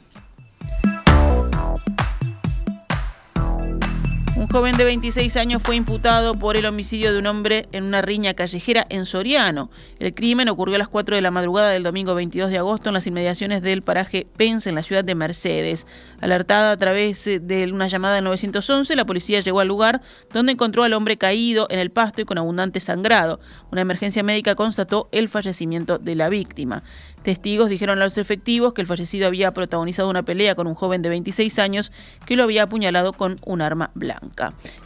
Joven 4.50 4.78
de 4.78 4.86
26 4.86 5.36
años 5.36 5.62
fue 5.62 5.76
imputado 5.76 6.34
por 6.34 6.56
el 6.56 6.66
homicidio 6.66 7.12
de 7.12 7.20
un 7.20 7.28
hombre 7.28 7.68
en 7.74 7.84
una 7.84 8.02
riña 8.02 8.34
callejera 8.34 8.86
en 8.88 9.06
Soriano. 9.06 9.70
El 10.00 10.14
crimen 10.14 10.48
ocurrió 10.48 10.76
a 10.76 10.80
las 10.80 10.88
4 10.88 11.18
de 11.18 11.22
la 11.22 11.32
madrugada 11.32 11.70
del 11.72 11.84
domingo 11.84 12.16
22 12.16 12.50
de 12.50 12.58
agosto 12.58 12.88
en 12.90 12.94
las 12.94 13.06
inmediaciones 13.06 13.62
del 13.62 13.82
paraje 13.82 14.26
Pence 14.38 14.70
en 14.70 14.76
la 14.76 14.84
ciudad 14.84 15.04
de 15.04 15.16
Mercedes. 15.16 15.86
Alertada 16.22 16.72
a 16.72 16.78
través 16.78 17.26
de 17.26 17.70
una 17.72 17.90
llamada 17.90 18.20
al 18.20 18.24
911, 18.24 18.96
la 18.96 19.06
policía 19.06 19.42
llegó 19.42 19.60
al 19.60 19.68
lugar 19.68 20.02
donde 20.32 20.54
encontró 20.54 20.84
al 20.84 20.94
hombre 20.94 21.18
caído 21.18 21.68
en 21.70 21.80
el 21.80 21.92
pasto 21.92 22.22
y 22.22 22.26
con 22.26 22.38
abundante 22.38 22.80
sangrado. 22.80 23.42
Una 23.70 23.82
emergencia 23.82 24.24
médica 24.24 24.56
constató 24.56 25.10
el 25.12 25.28
fallecimiento 25.28 25.98
de 25.98 26.16
la 26.16 26.30
víctima. 26.30 26.84
Testigos 27.22 27.70
dijeron 27.70 28.02
a 28.02 28.06
los 28.06 28.18
efectivos 28.18 28.74
que 28.74 28.80
el 28.80 28.88
fallecido 28.88 29.28
había 29.28 29.54
protagonizado 29.54 30.10
una 30.10 30.24
pelea 30.24 30.56
con 30.56 30.68
un 30.68 30.76
joven 30.76 31.02
de 31.02 31.10
26 31.10 31.60
años 31.60 31.92
que 32.26 32.38
lo 32.38 32.44
había 32.44 32.64
apuñalado 32.64 33.12
con 33.12 33.36
un 33.46 33.62
arma 33.62 33.92
blanca. 33.94 34.37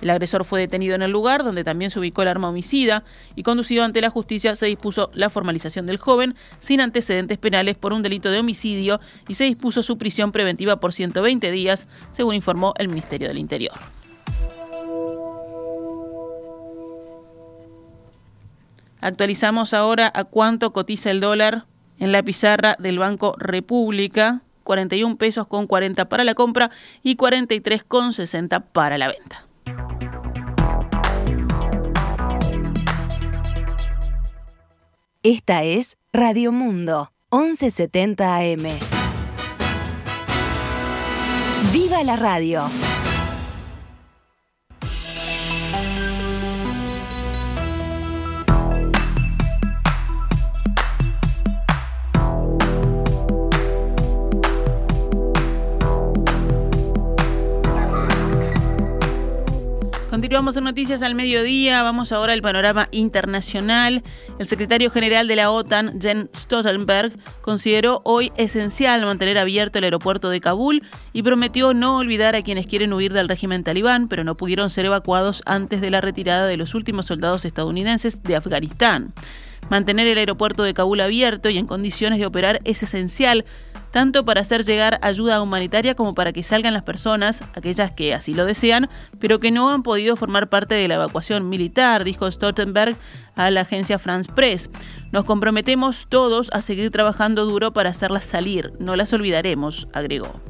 El 0.01 0.09
agresor 0.09 0.45
fue 0.45 0.59
detenido 0.59 0.95
en 0.95 1.01
el 1.01 1.11
lugar 1.11 1.43
donde 1.43 1.63
también 1.63 1.91
se 1.91 1.99
ubicó 1.99 2.21
el 2.21 2.27
arma 2.27 2.49
homicida 2.49 3.03
y 3.35 3.43
conducido 3.43 3.83
ante 3.83 4.01
la 4.01 4.09
justicia 4.09 4.55
se 4.55 4.65
dispuso 4.65 5.09
la 5.13 5.29
formalización 5.29 5.85
del 5.85 5.97
joven 5.97 6.35
sin 6.59 6.81
antecedentes 6.81 7.37
penales 7.37 7.77
por 7.77 7.93
un 7.93 8.03
delito 8.03 8.31
de 8.31 8.39
homicidio 8.39 8.99
y 9.27 9.35
se 9.35 9.45
dispuso 9.45 9.83
su 9.83 9.97
prisión 9.97 10.31
preventiva 10.31 10.79
por 10.79 10.93
120 10.93 11.51
días, 11.51 11.87
según 12.11 12.35
informó 12.35 12.73
el 12.77 12.87
Ministerio 12.87 13.27
del 13.27 13.37
Interior. 13.37 13.73
Actualizamos 19.01 19.73
ahora 19.73 20.11
a 20.13 20.25
cuánto 20.25 20.71
cotiza 20.73 21.09
el 21.09 21.19
dólar 21.19 21.65
en 21.97 22.11
la 22.11 22.21
pizarra 22.21 22.75
del 22.79 22.99
Banco 22.99 23.35
República, 23.37 24.43
41 24.63 25.17
pesos 25.17 25.47
con 25.47 25.67
40 25.67 26.07
para 26.09 26.23
la 26.23 26.35
compra 26.35 26.71
y 27.03 27.15
43 27.15 27.83
con 27.83 28.13
60 28.13 28.59
para 28.71 28.97
la 28.97 29.07
venta. 29.07 29.45
Esta 35.23 35.63
es 35.63 35.97
Radio 36.13 36.51
Mundo, 36.51 37.11
1170 37.31 38.35
AM. 38.37 38.63
¡Viva 41.71 42.03
la 42.03 42.15
radio! 42.15 42.65
Continuamos 60.21 60.55
en 60.55 60.65
Noticias 60.65 61.01
al 61.01 61.15
Mediodía. 61.15 61.81
Vamos 61.81 62.11
ahora 62.11 62.33
al 62.33 62.43
panorama 62.43 62.87
internacional. 62.91 64.03
El 64.37 64.47
secretario 64.47 64.91
general 64.91 65.27
de 65.27 65.35
la 65.35 65.49
OTAN, 65.49 65.99
Jens 65.99 66.29
Stoltenberg, 66.35 67.13
consideró 67.41 68.01
hoy 68.03 68.31
esencial 68.37 69.03
mantener 69.03 69.39
abierto 69.39 69.79
el 69.79 69.85
aeropuerto 69.85 70.29
de 70.29 70.39
Kabul 70.39 70.83
y 71.11 71.23
prometió 71.23 71.73
no 71.73 71.97
olvidar 71.97 72.35
a 72.35 72.43
quienes 72.43 72.67
quieren 72.67 72.93
huir 72.93 73.13
del 73.13 73.29
régimen 73.29 73.63
talibán, 73.63 74.07
pero 74.09 74.23
no 74.23 74.35
pudieron 74.35 74.69
ser 74.69 74.85
evacuados 74.85 75.41
antes 75.47 75.81
de 75.81 75.89
la 75.89 76.01
retirada 76.01 76.45
de 76.45 76.55
los 76.55 76.75
últimos 76.75 77.07
soldados 77.07 77.43
estadounidenses 77.43 78.21
de 78.21 78.35
Afganistán. 78.35 79.15
Mantener 79.71 80.05
el 80.05 80.19
aeropuerto 80.19 80.61
de 80.61 80.75
Kabul 80.75 81.01
abierto 81.01 81.49
y 81.49 81.57
en 81.57 81.65
condiciones 81.65 82.19
de 82.19 82.27
operar 82.27 82.61
es 82.63 82.83
esencial 82.83 83.43
tanto 83.91 84.25
para 84.25 84.41
hacer 84.41 84.63
llegar 84.63 84.99
ayuda 85.01 85.41
humanitaria 85.41 85.95
como 85.95 86.15
para 86.15 86.33
que 86.33 86.43
salgan 86.43 86.73
las 86.73 86.83
personas, 86.83 87.43
aquellas 87.53 87.91
que 87.91 88.13
así 88.13 88.33
lo 88.33 88.45
desean, 88.45 88.89
pero 89.19 89.39
que 89.39 89.51
no 89.51 89.69
han 89.69 89.83
podido 89.83 90.15
formar 90.15 90.49
parte 90.49 90.75
de 90.75 90.87
la 90.87 90.95
evacuación 90.95 91.49
militar, 91.49 92.03
dijo 92.03 92.29
Stoltenberg 92.31 92.95
a 93.35 93.51
la 93.51 93.61
agencia 93.61 93.99
France 93.99 94.31
Press. 94.33 94.69
Nos 95.11 95.25
comprometemos 95.25 96.07
todos 96.09 96.49
a 96.53 96.61
seguir 96.61 96.91
trabajando 96.91 97.45
duro 97.45 97.73
para 97.73 97.89
hacerlas 97.89 98.25
salir, 98.25 98.73
no 98.79 98.95
las 98.95 99.13
olvidaremos, 99.13 99.87
agregó. 99.93 100.41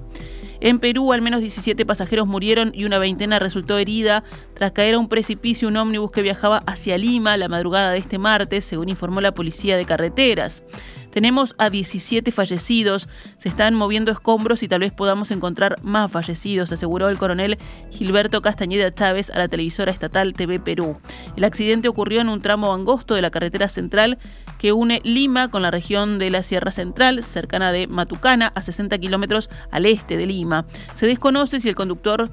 En 0.62 0.78
Perú, 0.78 1.12
al 1.12 1.24
menos 1.24 1.42
17 1.42 1.88
pasajeros 1.88 2.28
murieron 2.28 2.72
y 2.76 2.86
una 2.86 3.00
veintena 3.00 3.40
resultó 3.40 3.80
herida 3.80 4.24
tras 4.54 4.72
caer 4.72 4.94
a 4.94 5.00
un 5.00 5.10
precipicio 5.10 5.68
un 5.68 5.76
ómnibus 5.76 6.12
que 6.12 6.22
viajaba 6.22 6.60
hacia 6.68 7.00
Lima 7.00 7.36
la 7.36 7.50
madrugada 7.50 7.90
de 7.92 7.98
este 7.98 8.20
martes, 8.20 8.64
según 8.64 8.90
informó 8.90 9.22
la 9.22 9.34
policía 9.34 9.76
de 9.76 9.86
carreteras. 9.86 10.62
Tenemos 11.12 11.56
a 11.58 11.70
17 11.70 12.32
fallecidos, 12.32 13.10
se 13.38 13.50
están 13.50 13.76
moviendo 13.76 14.12
escombros 14.12 14.64
y 14.64 14.68
tal 14.68 14.80
vez 14.80 14.94
podamos 14.94 15.32
encontrar 15.32 15.76
más 15.84 16.12
fallecidos, 16.12 16.72
aseguró 16.72 17.10
el 17.10 17.18
coronel 17.18 17.58
Gilberto 17.90 18.42
Castañeda 18.42 18.94
Chávez 18.94 19.30
a 19.30 19.38
la 19.38 19.48
televisora 19.48 19.92
estatal 19.92 20.34
TV 20.34 20.60
Perú. 20.60 20.96
El 21.36 21.44
accidente 21.44 21.90
ocurrió 21.90 22.22
en 22.22 22.30
un 22.30 22.42
tramo 22.42 22.74
angosto 22.74 23.14
de 23.14 23.22
la 23.22 23.30
carretera 23.30 23.68
central 23.68 24.20
que 24.58 24.72
une 24.72 25.02
Lima 25.04 25.50
con 25.50 25.64
la 25.64 25.72
región 25.72 26.18
de 26.18 26.32
la 26.32 26.44
Sierra 26.44 26.72
Central, 26.72 27.24
cercana 27.24 27.72
de 27.72 27.88
Matucana, 27.88 28.52
a 28.56 28.62
60 28.62 28.98
kilómetros 28.98 29.50
al 29.72 29.86
este 29.86 30.18
de 30.18 30.28
Lima. 30.28 30.66
Se 30.94 31.08
desconoce 31.08 31.60
si 31.60 31.68
el 31.68 31.76
conductor 31.76 32.32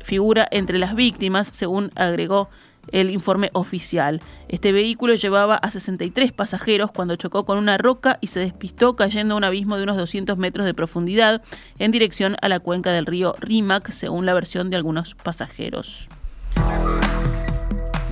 figura 0.00 0.46
entre 0.50 0.78
las 0.78 0.94
víctimas, 0.94 1.50
según 1.52 1.90
agregó 1.94 2.48
el 2.90 3.10
informe 3.10 3.50
oficial. 3.52 4.20
Este 4.48 4.72
vehículo 4.72 5.14
llevaba 5.14 5.54
a 5.54 5.70
63 5.70 6.32
pasajeros 6.32 6.90
cuando 6.90 7.16
chocó 7.16 7.44
con 7.44 7.58
una 7.58 7.78
roca 7.78 8.18
y 8.20 8.26
se 8.26 8.40
despistó 8.40 8.96
cayendo 8.96 9.34
a 9.34 9.36
un 9.36 9.44
abismo 9.44 9.76
de 9.76 9.84
unos 9.84 9.96
200 9.96 10.36
metros 10.38 10.66
de 10.66 10.74
profundidad 10.74 11.42
en 11.78 11.90
dirección 11.90 12.36
a 12.42 12.48
la 12.48 12.60
cuenca 12.60 12.92
del 12.92 13.06
río 13.06 13.34
Rímac, 13.38 13.90
según 13.90 14.26
la 14.26 14.34
versión 14.34 14.70
de 14.70 14.76
algunos 14.76 15.14
pasajeros. 15.14 16.08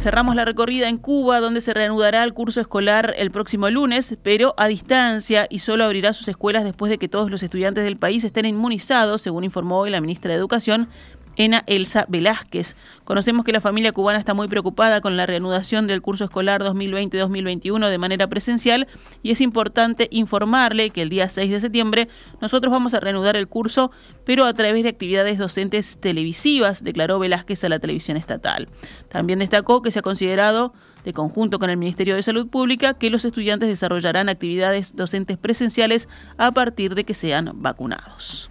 Cerramos 0.01 0.35
la 0.35 0.47
recorrida 0.47 0.89
en 0.89 0.97
Cuba, 0.97 1.41
donde 1.41 1.61
se 1.61 1.75
reanudará 1.75 2.25
el 2.25 2.33
curso 2.33 2.59
escolar 2.59 3.13
el 3.19 3.31
próximo 3.31 3.69
lunes, 3.69 4.17
pero 4.23 4.55
a 4.57 4.67
distancia 4.67 5.47
y 5.51 5.59
solo 5.59 5.85
abrirá 5.85 6.15
sus 6.15 6.27
escuelas 6.27 6.65
después 6.65 6.89
de 6.89 6.97
que 6.97 7.07
todos 7.07 7.31
los 7.31 7.43
estudiantes 7.43 7.85
del 7.85 7.99
país 7.99 8.25
estén 8.25 8.47
inmunizados, 8.47 9.21
según 9.21 9.45
informó 9.45 9.81
hoy 9.81 9.91
la 9.91 10.01
ministra 10.01 10.33
de 10.33 10.39
Educación, 10.39 10.89
Ena 11.37 11.65
Elsa 11.67 12.07
Velázquez. 12.09 12.77
Conocemos 13.05 13.45
que 13.45 13.53
la 13.53 13.61
familia 13.61 13.93
cubana 13.93 14.19
está 14.19 14.35
muy 14.35 14.49
preocupada 14.49 15.01
con 15.01 15.17
la 15.17 15.27
reanudación 15.27 15.87
del 15.87 16.03
curso 16.03 16.25
escolar 16.25 16.63
2020-2021 16.63 17.89
de 17.89 17.99
manera 17.99 18.29
presencial 18.29 18.89
y 19.23 19.31
es 19.31 19.41
importante 19.41 20.09
informarle 20.11 20.91
que 20.91 21.03
el 21.03 21.09
día 21.09 21.29
6 21.29 21.51
de 21.51 21.61
septiembre 21.61 22.09
nosotros 22.41 22.73
vamos 22.73 22.95
a 22.95 23.01
reanudar 23.01 23.37
el 23.37 23.49
curso, 23.49 23.91
pero 24.25 24.45
a 24.45 24.55
través 24.55 24.83
de 24.83 24.91
actividades 24.91 25.39
docentes 25.39 25.99
televisivas, 26.01 26.85
declaró 26.85 27.19
Velázquez 27.19 27.65
a 27.65 27.69
la 27.69 27.79
televisión 27.79 28.17
estatal. 28.17 28.69
También 29.09 29.39
destacó 29.39 29.83
que 29.83 29.91
se 29.91 30.01
ha 30.01 30.03
considerado 30.03 30.73
de 31.05 31.13
conjunto 31.13 31.59
con 31.59 31.71
el 31.71 31.77
Ministerio 31.77 32.15
de 32.15 32.23
Salud 32.23 32.49
Pública, 32.49 32.95
que 32.95 33.11
los 33.11 33.25
estudiantes 33.25 33.69
desarrollarán 33.69 34.29
actividades 34.29 34.95
docentes 34.95 35.39
presenciales 35.39 36.09
a 36.37 36.53
partir 36.53 36.95
de 36.95 37.05
que 37.05 37.15
sean 37.15 37.51
vacunados. 37.55 38.51